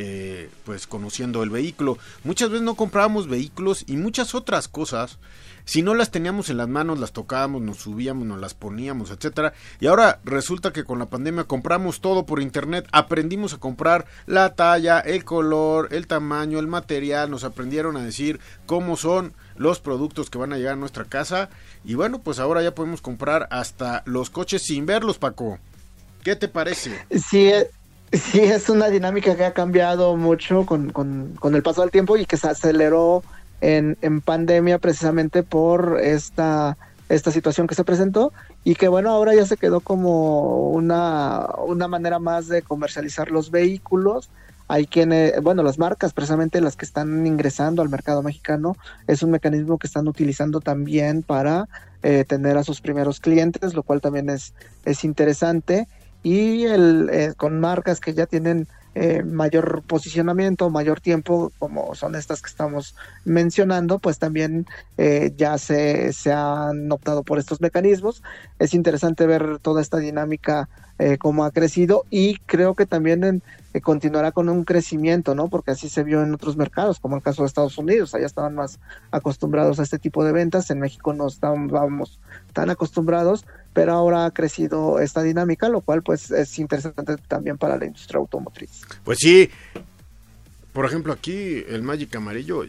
eh, 0.02 0.50
pues 0.64 0.88
conociendo 0.88 1.44
el 1.44 1.50
vehículo. 1.50 1.98
Muchas 2.24 2.50
veces 2.50 2.64
no 2.64 2.76
comprábamos 2.76 3.28
vehículos 3.28 3.84
y 3.86 3.98
muchas 3.98 4.34
otras 4.34 4.70
cosas. 4.70 5.18
Si 5.66 5.82
no 5.82 5.94
las 5.94 6.10
teníamos 6.10 6.50
en 6.50 6.56
las 6.56 6.70
manos, 6.70 7.00
las 7.00 7.12
tocábamos, 7.12 7.62
nos 7.62 7.80
subíamos, 7.80 8.26
nos 8.26 8.40
las 8.40 8.54
poníamos, 8.54 9.12
etcétera. 9.12 9.52
Y 9.82 9.88
ahora 9.88 10.22
resulta 10.24 10.72
que 10.72 10.86
con 10.86 11.00
la 11.00 11.08
pandemia 11.08 11.44
compramos 11.44 12.00
todo 12.00 12.26
por 12.26 12.42
internet, 12.42 12.88
aprendimos 12.94 13.54
a 13.54 13.58
comprar 13.58 14.06
la 14.26 14.56
talla, 14.56 15.02
el 15.02 15.26
color, 15.26 15.90
el 15.92 16.08
tamaño, 16.08 16.60
el 16.60 16.68
material, 16.68 17.30
nos 17.30 17.44
aprendieron 17.44 17.98
a 17.98 18.04
decir 18.06 18.40
cómo 18.66 18.96
son 18.96 19.34
los 19.58 19.82
productos 19.82 20.30
que 20.30 20.38
van 20.38 20.54
a 20.54 20.58
llegar 20.58 20.74
a 20.74 20.78
nuestra 20.78 21.04
casa. 21.04 21.50
Y 21.84 21.96
bueno, 21.96 22.20
pues 22.22 22.40
ahora 22.40 22.64
ya 22.64 22.74
podemos 22.74 23.02
comprar 23.02 23.50
hasta 23.52 24.04
los 24.06 24.30
coches 24.30 24.62
sin 24.62 24.86
verlos, 24.86 25.18
Paco. 25.18 25.60
¿Qué 26.24 26.36
te 26.36 26.48
parece? 26.48 26.92
Sí, 27.12 27.52
Sí, 28.12 28.40
es 28.40 28.70
una 28.70 28.90
dinámica 28.90 29.36
que 29.36 29.46
ha 29.46 29.54
cambiado 29.54 30.18
mucho 30.18 30.66
con, 30.66 30.90
con, 30.92 31.56
el 31.56 31.62
paso 31.62 31.82
del 31.82 31.92
tiempo 31.92 32.18
y 32.18 32.26
que 32.26 32.38
se 32.38 32.48
aceleró 32.48 33.24
en, 33.62 33.98
en, 34.02 34.22
pandemia 34.22 34.80
precisamente 34.80 35.44
por 35.44 36.00
esta, 36.02 36.76
esta 37.08 37.32
situación 37.32 37.68
que 37.68 37.76
se 37.76 37.84
presentó 37.84 38.34
y 38.64 38.74
que 38.74 38.88
bueno, 38.88 39.12
ahora 39.12 39.36
ya 39.36 39.46
se 39.46 39.58
quedó 39.58 39.80
como 39.82 40.70
una, 40.70 41.46
una 41.68 41.88
manera 41.88 42.18
más 42.18 42.48
de 42.48 42.64
comercializar 42.64 43.30
los 43.30 43.52
vehículos. 43.52 44.32
Hay 44.68 44.88
quienes, 44.88 45.40
bueno, 45.44 45.62
las 45.62 45.78
marcas 45.78 46.12
precisamente 46.12 46.62
las 46.62 46.76
que 46.76 46.86
están 46.86 47.28
ingresando 47.28 47.84
al 47.84 47.90
mercado 47.90 48.24
mexicano, 48.24 48.76
es 49.06 49.22
un 49.22 49.30
mecanismo 49.30 49.78
que 49.78 49.86
están 49.86 50.08
utilizando 50.08 50.62
también 50.62 51.22
para 51.22 51.68
eh, 52.02 52.26
tener 52.28 52.58
a 52.58 52.64
sus 52.64 52.82
primeros 52.82 53.20
clientes, 53.20 53.76
lo 53.76 53.84
cual 53.84 54.02
también 54.02 54.32
es, 54.32 54.54
es 54.86 55.04
interesante 55.04 55.88
y 56.24 56.66
el, 56.66 57.10
eh, 57.12 57.34
con 57.38 57.60
marcas 57.60 58.00
que 58.00 58.14
ya 58.14 58.26
tienen 58.26 58.68
eh, 58.96 59.24
mayor 59.24 59.84
posicionamiento, 59.84 60.70
mayor 60.72 61.00
tiempo, 61.00 61.52
como 61.60 61.94
son 61.94 62.16
estas 62.16 62.42
que 62.42 62.50
estamos 62.50 62.96
mencionando, 63.24 64.00
pues 64.00 64.18
también 64.18 64.66
eh, 64.98 65.32
ya 65.38 65.60
se, 65.60 66.12
se, 66.12 66.34
han 66.34 66.92
optado 66.92 67.24
por 67.24 67.38
estos 67.38 67.62
mecanismos. 67.62 68.24
Es 68.58 68.74
interesante 68.74 69.28
ver 69.28 69.60
toda 69.60 69.82
esta 69.82 70.00
dinámica, 70.00 70.70
eh, 70.98 71.18
cómo 71.20 71.46
ha 71.46 71.52
crecido 71.52 72.04
y 72.10 72.40
creo 72.40 72.74
que 72.74 72.88
también 72.88 73.44
continuará 73.84 74.32
con 74.32 74.50
un 74.50 74.66
crecimiento, 74.66 75.36
¿no? 75.36 75.48
Porque 75.48 75.72
así 75.72 75.88
se 75.88 76.04
vio 76.04 76.24
en 76.24 76.34
otros 76.34 76.58
mercados, 76.58 77.00
como 77.00 77.16
el 77.16 77.22
caso 77.22 77.44
de 77.44 77.48
Estados 77.48 77.78
Unidos, 77.78 78.16
allá 78.16 78.26
estaban 78.26 78.56
más 78.56 78.80
acostumbrados 79.12 79.80
a 79.80 79.84
este 79.84 80.00
tipo 80.00 80.26
de 80.26 80.32
ventas, 80.32 80.72
en 80.72 80.80
México 80.80 81.14
no 81.14 81.28
estábamos 81.28 82.20
tan 82.52 82.70
acostumbrados, 82.72 83.46
pero 83.74 83.94
ahora 83.94 84.26
ha 84.26 84.32
crecido 84.32 85.00
esta 85.00 85.24
dinámica, 85.24 85.70
lo 85.70 85.82
cual 85.82 86.02
pues 86.04 86.32
es 86.32 86.58
interesante 86.60 87.16
también 87.28 87.58
para 87.58 87.78
la 87.78 87.86
industria 87.86 88.20
automotriz. 88.20 88.82
Pues 89.04 89.20
sí, 89.20 89.50
por 90.74 90.86
ejemplo 90.86 91.14
aquí 91.14 91.64
el 91.68 91.84
Magic 91.84 92.16
amarillo, 92.16 92.64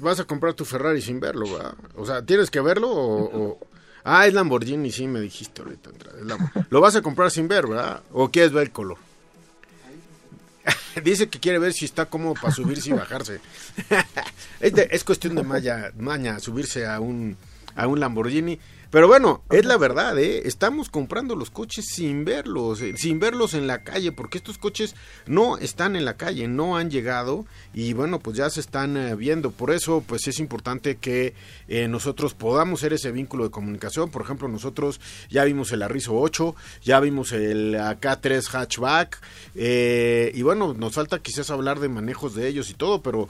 vas 0.00 0.20
a 0.20 0.24
comprar 0.24 0.54
tu 0.54 0.64
Ferrari 0.64 1.00
sin 1.00 1.20
verlo, 1.20 1.52
¿verdad? 1.52 1.74
O 1.96 2.06
sea, 2.06 2.22
¿tienes 2.22 2.50
que 2.50 2.60
verlo 2.60 2.88
o, 2.90 3.58
Ah, 4.02 4.26
es 4.26 4.32
Lamborghini, 4.32 4.90
sí, 4.90 5.06
me 5.06 5.20
dijiste 5.20 5.60
ahorita. 5.60 5.90
Lo 6.70 6.80
vas 6.80 6.96
a 6.96 7.02
comprar 7.02 7.30
sin 7.30 7.48
ver, 7.48 7.66
¿verdad? 7.66 8.00
¿O 8.12 8.30
quieres 8.30 8.50
ver 8.52 8.64
el 8.64 8.70
color? 8.70 8.96
Dice 11.04 11.28
que 11.28 11.38
quiere 11.38 11.58
ver 11.58 11.72
si 11.72 11.84
está 11.84 12.06
cómodo 12.06 12.34
para 12.34 12.54
subirse 12.54 12.90
y 12.90 12.92
bajarse. 12.92 13.40
es, 14.60 14.72
es, 14.72 15.04
cuestión 15.04 15.34
de 15.34 15.42
maña 15.42 16.38
subirse 16.38 16.86
a 16.86 17.00
un, 17.00 17.36
a 17.74 17.86
un 17.86 18.00
Lamborghini. 18.00 18.58
Pero 18.90 19.06
bueno, 19.06 19.44
es 19.50 19.64
la 19.64 19.76
verdad, 19.76 20.18
¿eh? 20.18 20.42
Estamos 20.46 20.90
comprando 20.90 21.36
los 21.36 21.50
coches 21.50 21.86
sin 21.94 22.24
verlos, 22.24 22.80
eh, 22.80 22.94
sin 22.96 23.20
verlos 23.20 23.54
en 23.54 23.68
la 23.68 23.84
calle, 23.84 24.10
porque 24.10 24.38
estos 24.38 24.58
coches 24.58 24.96
no 25.26 25.58
están 25.58 25.94
en 25.94 26.04
la 26.04 26.16
calle, 26.16 26.48
no 26.48 26.76
han 26.76 26.90
llegado 26.90 27.46
y 27.72 27.92
bueno, 27.92 28.18
pues 28.18 28.36
ya 28.36 28.50
se 28.50 28.58
están 28.58 28.96
eh, 28.96 29.14
viendo. 29.14 29.52
Por 29.52 29.70
eso, 29.70 30.02
pues 30.04 30.26
es 30.26 30.40
importante 30.40 30.96
que 30.96 31.34
eh, 31.68 31.86
nosotros 31.86 32.34
podamos 32.34 32.80
ser 32.80 32.92
ese 32.92 33.12
vínculo 33.12 33.44
de 33.44 33.50
comunicación. 33.50 34.10
Por 34.10 34.22
ejemplo, 34.22 34.48
nosotros 34.48 35.00
ya 35.30 35.44
vimos 35.44 35.70
el 35.70 35.82
Arrizo 35.82 36.16
8, 36.16 36.56
ya 36.82 36.98
vimos 36.98 37.30
el 37.30 37.74
K3 37.76 38.44
hatchback 38.48 39.20
y 39.54 40.42
bueno, 40.42 40.74
nos 40.74 40.94
falta 40.94 41.20
quizás 41.20 41.50
hablar 41.50 41.78
de 41.78 41.88
manejos 41.88 42.34
de 42.34 42.48
ellos 42.48 42.70
y 42.70 42.74
todo, 42.74 43.02
pero 43.02 43.28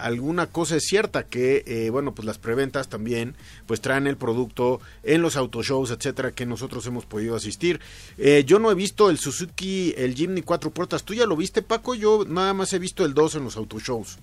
alguna 0.00 0.46
cosa 0.46 0.76
es 0.76 0.84
cierta 0.84 1.24
que, 1.24 1.90
bueno, 1.92 2.14
pues 2.14 2.24
las 2.24 2.38
preventas 2.38 2.88
también 2.88 3.34
pues 3.66 3.82
traen 3.82 4.06
el 4.06 4.16
producto 4.32 4.80
en 5.02 5.22
los 5.22 5.36
autoshows, 5.36 5.90
etcétera, 5.90 6.32
que 6.32 6.46
nosotros 6.46 6.86
hemos 6.86 7.06
podido 7.06 7.36
asistir. 7.36 7.80
Eh, 8.18 8.44
yo 8.46 8.58
no 8.58 8.70
he 8.70 8.74
visto 8.74 9.10
el 9.10 9.18
Suzuki, 9.18 9.94
el 9.96 10.14
Jimny 10.14 10.42
cuatro 10.42 10.70
puertas. 10.70 11.02
¿Tú 11.02 11.14
ya 11.14 11.26
lo 11.26 11.36
viste, 11.36 11.62
Paco? 11.62 11.94
Yo 11.94 12.24
nada 12.26 12.54
más 12.54 12.72
he 12.72 12.78
visto 12.78 13.04
el 13.04 13.14
2 13.14 13.36
en 13.36 13.44
los 13.44 13.56
autoshows. 13.56 14.18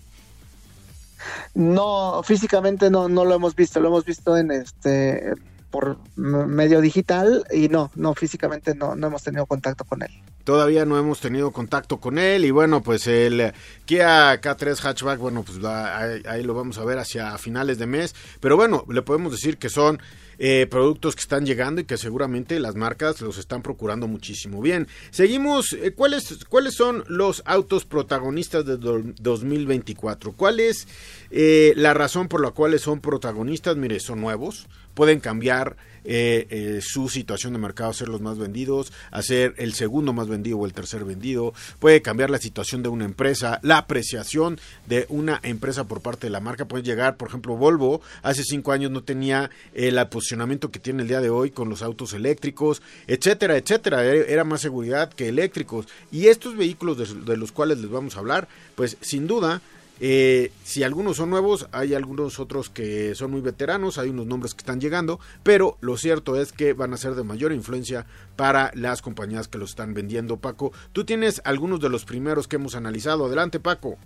No, 1.53 2.21
físicamente 2.23 2.89
no, 2.89 3.09
no 3.09 3.25
lo 3.25 3.35
hemos 3.35 3.55
visto, 3.55 3.79
lo 3.79 3.89
hemos 3.89 4.05
visto 4.05 4.37
en 4.37 4.51
este 4.51 5.33
por 5.69 5.97
medio 6.15 6.79
digital 6.79 7.45
y 7.51 7.67
no, 7.67 7.91
no, 7.95 8.13
físicamente 8.13 8.73
no, 8.73 8.95
no 8.95 9.07
hemos 9.07 9.23
tenido 9.23 9.45
contacto 9.45 9.83
con 9.83 10.01
él. 10.01 10.11
Todavía 10.47 10.85
no 10.85 10.97
hemos 10.97 11.19
tenido 11.19 11.51
contacto 11.51 11.97
con 11.97 12.17
él 12.17 12.45
y 12.45 12.51
bueno, 12.51 12.81
pues 12.81 13.05
el 13.07 13.51
Kia 13.83 14.39
K3 14.39 14.79
Hatchback, 14.79 15.19
bueno, 15.19 15.43
pues 15.43 15.61
ahí, 15.65 16.41
lo 16.41 16.53
vamos 16.53 16.77
a 16.77 16.85
ver 16.85 16.99
hacia 16.99 17.37
finales 17.37 17.77
de 17.79 17.85
mes, 17.85 18.15
pero 18.39 18.55
bueno, 18.55 18.85
le 18.87 19.01
podemos 19.01 19.33
decir 19.33 19.57
que 19.57 19.67
son 19.67 19.99
eh, 20.39 20.65
productos 20.69 21.15
que 21.15 21.19
están 21.19 21.45
llegando 21.45 21.81
y 21.81 21.83
que 21.83 21.97
seguramente 21.97 22.61
las 22.61 22.75
marcas 22.75 23.19
los 23.19 23.37
están 23.37 23.61
procurando 23.61 24.07
muchísimo. 24.07 24.61
Bien, 24.61 24.87
seguimos. 25.09 25.73
Eh, 25.73 25.91
¿cuáles, 25.91 26.45
¿Cuáles 26.45 26.75
son 26.75 27.03
los 27.09 27.43
autos 27.45 27.83
protagonistas 27.83 28.65
de 28.65 28.77
2024? 28.77 30.31
¿Cuál 30.31 30.61
es 30.61 30.87
eh, 31.29 31.73
la 31.75 31.93
razón 31.93 32.29
por 32.29 32.41
la 32.41 32.51
cual 32.51 32.79
son 32.79 33.01
protagonistas? 33.01 33.75
Mire, 33.75 33.99
son 33.99 34.21
nuevos, 34.21 34.67
pueden 34.93 35.19
cambiar 35.19 35.75
eh, 36.09 36.47
eh, 36.49 36.79
su 36.81 37.09
situación 37.09 37.51
de 37.51 37.59
mercado, 37.59 37.91
ser 37.91 38.07
los 38.07 38.21
más 38.21 38.37
vendidos, 38.37 38.93
hacer 39.11 39.53
el 39.57 39.73
segundo 39.73 40.13
más 40.13 40.29
vendido 40.29 40.57
o 40.57 40.65
el 40.65 40.71
tercer 40.71 41.03
vendido, 41.03 41.53
puede 41.79 42.01
cambiar 42.01 42.29
la 42.29 42.37
situación 42.37 42.81
de 42.81 42.87
una 42.87 43.03
empresa, 43.03 43.59
la 43.61 43.77
apreciación 43.77 44.57
de 44.85 45.05
una 45.09 45.41
empresa 45.43 45.83
por 45.83 45.99
parte 45.99 46.27
de 46.27 46.31
la 46.31 46.39
marca, 46.39 46.65
puede 46.65 46.83
llegar, 46.83 47.17
por 47.17 47.27
ejemplo, 47.27 47.57
Volvo, 47.57 48.01
hace 48.23 48.43
cinco 48.43 48.71
años 48.71 48.89
no 48.89 49.03
tenía 49.03 49.51
el 49.73 49.97
posicionamiento 50.07 50.71
que 50.71 50.79
tiene 50.79 51.01
el 51.01 51.09
día 51.09 51.19
de 51.19 51.29
hoy 51.29 51.51
con 51.51 51.67
los 51.67 51.81
autos 51.81 52.13
eléctricos, 52.13 52.81
etcétera, 53.07 53.57
etcétera, 53.57 54.05
era 54.05 54.45
más 54.45 54.61
seguridad 54.61 55.11
que 55.11 55.27
eléctricos, 55.27 55.87
y 56.09 56.27
estos 56.27 56.55
vehículos 56.55 57.25
de 57.25 57.37
los 57.37 57.51
cuales 57.51 57.79
les 57.79 57.91
vamos 57.91 58.15
a 58.15 58.19
hablar, 58.19 58.47
pues 58.75 58.95
sin 59.01 59.27
duda, 59.27 59.61
eh, 59.99 60.51
si 60.63 60.83
algunos 60.83 61.17
son 61.17 61.29
nuevos, 61.29 61.67
hay 61.71 61.93
algunos 61.93 62.39
otros 62.39 62.69
que 62.69 63.15
son 63.15 63.31
muy 63.31 63.41
veteranos, 63.41 63.97
hay 63.97 64.09
unos 64.09 64.27
nombres 64.27 64.53
que 64.53 64.61
están 64.61 64.79
llegando, 64.79 65.19
pero 65.43 65.77
lo 65.81 65.97
cierto 65.97 66.39
es 66.39 66.51
que 66.51 66.73
van 66.73 66.93
a 66.93 66.97
ser 66.97 67.15
de 67.15 67.23
mayor 67.23 67.51
influencia 67.51 68.05
para 68.35 68.71
las 68.75 69.01
compañías 69.01 69.47
que 69.47 69.57
los 69.57 69.71
están 69.71 69.93
vendiendo. 69.93 70.37
Paco, 70.37 70.71
tú 70.93 71.05
tienes 71.05 71.41
algunos 71.45 71.79
de 71.79 71.89
los 71.89 72.05
primeros 72.05 72.47
que 72.47 72.57
hemos 72.57 72.75
analizado. 72.75 73.25
Adelante, 73.25 73.59
Paco. 73.59 73.97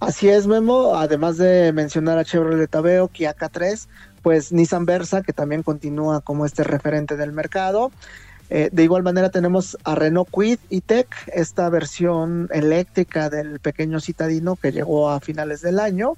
Así 0.00 0.28
es, 0.28 0.46
Memo. 0.46 0.96
Además 0.96 1.36
de 1.36 1.72
mencionar 1.72 2.18
a 2.18 2.24
Chevrolet 2.24 2.74
Aveo, 2.74 3.08
Kia 3.08 3.36
K3, 3.36 3.86
pues 4.22 4.52
Nissan 4.52 4.84
Versa, 4.84 5.22
que 5.22 5.32
también 5.32 5.62
continúa 5.62 6.20
como 6.20 6.44
este 6.44 6.64
referente 6.64 7.16
del 7.16 7.32
mercado. 7.32 7.92
Eh, 8.50 8.68
de 8.72 8.82
igual 8.82 9.04
manera 9.04 9.30
tenemos 9.30 9.78
a 9.84 9.94
Renault 9.94 10.28
Quid 10.28 10.58
y 10.68 10.80
Tech, 10.80 11.08
esta 11.32 11.68
versión 11.70 12.48
eléctrica 12.52 13.30
del 13.30 13.60
pequeño 13.60 14.00
citadino 14.00 14.56
que 14.56 14.72
llegó 14.72 15.08
a 15.08 15.20
finales 15.20 15.62
del 15.62 15.78
año. 15.78 16.16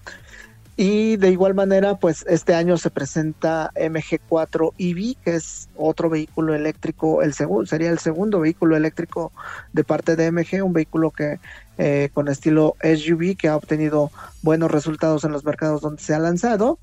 Y 0.74 1.18
de 1.18 1.30
igual 1.30 1.52
manera, 1.52 1.96
pues 1.96 2.24
este 2.26 2.54
año 2.54 2.78
se 2.78 2.88
presenta 2.88 3.70
MG4 3.74 4.72
EV, 4.78 5.16
que 5.22 5.36
es 5.36 5.68
otro 5.76 6.08
vehículo 6.08 6.54
eléctrico, 6.54 7.20
el 7.20 7.34
segundo, 7.34 7.66
sería 7.66 7.90
el 7.90 7.98
segundo 7.98 8.40
vehículo 8.40 8.74
eléctrico 8.74 9.32
de 9.74 9.84
parte 9.84 10.16
de 10.16 10.32
MG, 10.32 10.64
un 10.64 10.72
vehículo 10.72 11.10
que 11.10 11.40
eh, 11.76 12.08
con 12.14 12.28
estilo 12.28 12.74
SUV 12.82 13.36
que 13.36 13.48
ha 13.48 13.56
obtenido 13.56 14.10
buenos 14.40 14.70
resultados 14.70 15.24
en 15.24 15.32
los 15.32 15.44
mercados 15.44 15.82
donde 15.82 16.02
se 16.02 16.14
ha 16.14 16.18
lanzado. 16.18 16.78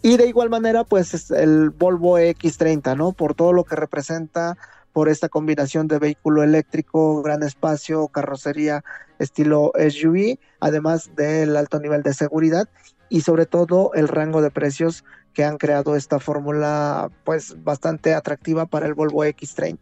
Y 0.00 0.16
de 0.16 0.28
igual 0.28 0.48
manera, 0.48 0.84
pues 0.84 1.30
el 1.30 1.70
Volvo 1.70 2.18
X30, 2.18 2.96
¿no? 2.96 3.12
Por 3.12 3.34
todo 3.34 3.52
lo 3.52 3.64
que 3.64 3.76
representa 3.76 4.56
por 4.96 5.10
esta 5.10 5.28
combinación 5.28 5.88
de 5.88 5.98
vehículo 5.98 6.42
eléctrico, 6.42 7.20
gran 7.22 7.42
espacio, 7.42 8.08
carrocería 8.08 8.82
estilo 9.18 9.70
SUV, 9.74 10.38
además 10.58 11.14
del 11.14 11.54
alto 11.58 11.78
nivel 11.80 12.02
de 12.02 12.14
seguridad 12.14 12.66
y 13.10 13.20
sobre 13.20 13.44
todo 13.44 13.90
el 13.92 14.08
rango 14.08 14.40
de 14.40 14.50
precios 14.50 15.04
que 15.34 15.44
han 15.44 15.58
creado 15.58 15.96
esta 15.96 16.18
fórmula 16.18 17.10
pues 17.24 17.62
bastante 17.62 18.14
atractiva 18.14 18.64
para 18.64 18.86
el 18.86 18.94
Volvo 18.94 19.22
X30. 19.26 19.80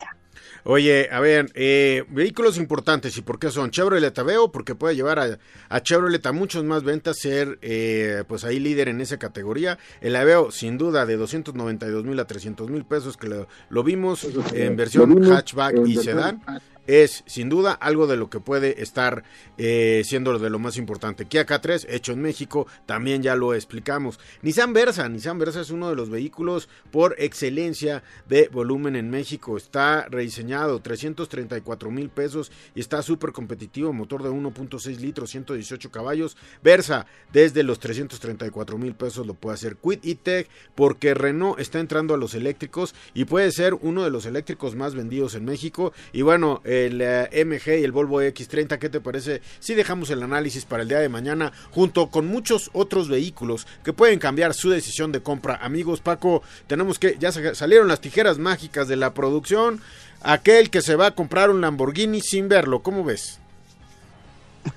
Oye, 0.66 1.10
a 1.12 1.20
ver, 1.20 1.50
eh, 1.54 2.04
vehículos 2.08 2.56
importantes, 2.56 3.16
¿y 3.18 3.22
por 3.22 3.38
qué 3.38 3.50
son? 3.50 3.70
Chevrolet 3.70 4.18
Aveo, 4.18 4.50
porque 4.50 4.74
puede 4.74 4.96
llevar 4.96 5.38
a, 5.68 5.82
Chevrolet 5.82 6.24
a 6.24 6.32
muchos 6.32 6.64
más 6.64 6.84
ventas, 6.84 7.18
ser 7.18 7.58
eh, 7.60 8.24
pues 8.26 8.44
ahí 8.44 8.58
líder 8.58 8.88
en 8.88 9.02
esa 9.02 9.18
categoría. 9.18 9.78
El 10.00 10.16
Aveo, 10.16 10.50
sin 10.50 10.78
duda, 10.78 11.04
de 11.04 11.18
292 11.18 12.04
mil 12.04 12.18
a 12.18 12.26
300 12.26 12.70
mil 12.70 12.86
pesos, 12.86 13.18
que 13.18 13.28
lo, 13.28 13.46
lo 13.68 13.82
vimos 13.82 14.26
en 14.54 14.74
versión 14.76 15.22
hatchback 15.22 15.86
y 15.86 15.96
sedán 15.96 16.42
es 16.86 17.22
sin 17.26 17.48
duda 17.48 17.72
algo 17.72 18.06
de 18.06 18.16
lo 18.16 18.28
que 18.30 18.40
puede 18.40 18.82
estar 18.82 19.24
eh, 19.58 20.02
siendo 20.04 20.38
de 20.38 20.50
lo 20.50 20.58
más 20.58 20.76
importante. 20.76 21.26
Kia 21.26 21.46
K3, 21.46 21.86
hecho 21.88 22.12
en 22.12 22.22
México, 22.22 22.66
también 22.86 23.22
ya 23.22 23.36
lo 23.36 23.54
explicamos. 23.54 24.18
Nissan 24.42 24.72
Versa, 24.72 25.08
Nissan 25.08 25.38
Versa 25.38 25.60
es 25.60 25.70
uno 25.70 25.90
de 25.90 25.96
los 25.96 26.10
vehículos 26.10 26.68
por 26.90 27.14
excelencia 27.18 28.02
de 28.28 28.48
volumen 28.48 28.96
en 28.96 29.10
México. 29.10 29.56
Está 29.56 30.06
rediseñado, 30.08 30.80
334 30.80 31.90
mil 31.90 32.08
pesos 32.08 32.50
y 32.74 32.80
está 32.80 33.02
súper 33.02 33.32
competitivo, 33.32 33.92
motor 33.92 34.22
de 34.22 34.30
1.6 34.30 34.96
litros, 34.98 35.30
118 35.30 35.90
caballos. 35.90 36.36
Versa, 36.62 37.06
desde 37.32 37.62
los 37.62 37.78
334 37.78 38.78
mil 38.78 38.94
pesos 38.94 39.26
lo 39.26 39.34
puede 39.34 39.54
hacer 39.54 39.76
Quid 39.76 40.00
y 40.02 40.14
Tech 40.16 40.48
porque 40.74 41.14
Renault 41.14 41.60
está 41.60 41.80
entrando 41.80 42.14
a 42.14 42.18
los 42.18 42.34
eléctricos 42.34 42.94
y 43.14 43.24
puede 43.24 43.52
ser 43.52 43.74
uno 43.74 44.04
de 44.04 44.10
los 44.10 44.26
eléctricos 44.26 44.74
más 44.74 44.94
vendidos 44.94 45.34
en 45.34 45.44
México. 45.44 45.92
Y 46.12 46.22
bueno, 46.22 46.60
el 46.74 47.00
eh, 47.00 47.44
MG 47.44 47.80
y 47.80 47.84
el 47.84 47.92
Volvo 47.92 48.20
X30. 48.22 48.78
¿Qué 48.78 48.88
te 48.88 49.00
parece 49.00 49.40
si 49.60 49.74
dejamos 49.74 50.10
el 50.10 50.22
análisis 50.22 50.64
para 50.64 50.82
el 50.82 50.88
día 50.88 50.98
de 50.98 51.08
mañana 51.08 51.52
junto 51.70 52.10
con 52.10 52.26
muchos 52.26 52.70
otros 52.72 53.08
vehículos 53.08 53.66
que 53.82 53.92
pueden 53.92 54.18
cambiar 54.18 54.54
su 54.54 54.70
decisión 54.70 55.12
de 55.12 55.22
compra? 55.22 55.56
Amigos, 55.56 56.00
Paco, 56.00 56.42
tenemos 56.66 56.98
que, 56.98 57.16
ya 57.18 57.32
salieron 57.32 57.88
las 57.88 58.00
tijeras 58.00 58.38
mágicas 58.38 58.88
de 58.88 58.96
la 58.96 59.14
producción. 59.14 59.80
Aquel 60.22 60.70
que 60.70 60.82
se 60.82 60.96
va 60.96 61.08
a 61.08 61.14
comprar 61.14 61.50
un 61.50 61.60
Lamborghini 61.60 62.20
sin 62.20 62.48
verlo, 62.48 62.82
¿cómo 62.82 63.04
ves? 63.04 63.40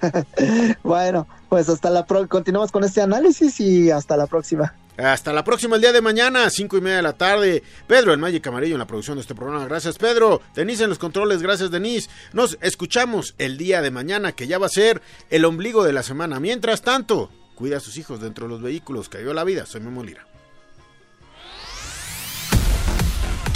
bueno, 0.83 1.27
pues 1.49 1.69
hasta 1.69 1.89
la 1.89 2.05
próxima. 2.05 2.27
continuamos 2.27 2.71
con 2.71 2.83
este 2.83 3.01
análisis 3.01 3.59
y 3.59 3.89
hasta 3.91 4.17
la 4.17 4.27
próxima. 4.27 4.73
Hasta 4.97 5.31
la 5.31 5.43
próxima, 5.43 5.75
el 5.75 5.81
día 5.81 5.91
de 5.91 6.01
mañana, 6.01 6.49
cinco 6.49 6.75
y 6.75 6.81
media 6.81 6.97
de 6.97 7.03
la 7.03 7.13
tarde. 7.13 7.61
Pedro, 7.85 8.13
el 8.13 8.19
Magic 8.19 8.47
Amarillo 8.47 8.73
en 8.73 8.79
la 8.79 8.87
producción 8.87 9.17
de 9.17 9.21
este 9.21 9.35
programa. 9.35 9.65
Gracias, 9.65 9.99
Pedro. 9.99 10.41
Denise 10.55 10.85
en 10.85 10.89
los 10.89 10.97
controles. 10.97 11.43
Gracias, 11.43 11.69
Denise. 11.69 12.09
Nos 12.33 12.57
escuchamos 12.61 13.35
el 13.37 13.57
día 13.57 13.83
de 13.83 13.91
mañana, 13.91 14.31
que 14.31 14.47
ya 14.47 14.57
va 14.57 14.65
a 14.65 14.69
ser 14.69 15.03
el 15.29 15.45
ombligo 15.45 15.83
de 15.83 15.93
la 15.93 16.01
semana. 16.01 16.39
Mientras 16.39 16.81
tanto, 16.81 17.29
cuida 17.53 17.77
a 17.77 17.79
sus 17.79 17.97
hijos 17.97 18.21
dentro 18.21 18.47
de 18.47 18.53
los 18.53 18.61
vehículos. 18.63 19.07
Cayó 19.07 19.35
la 19.35 19.43
vida. 19.43 19.67
Soy 19.67 19.81
Memo 19.81 20.03
Lira. 20.03 20.25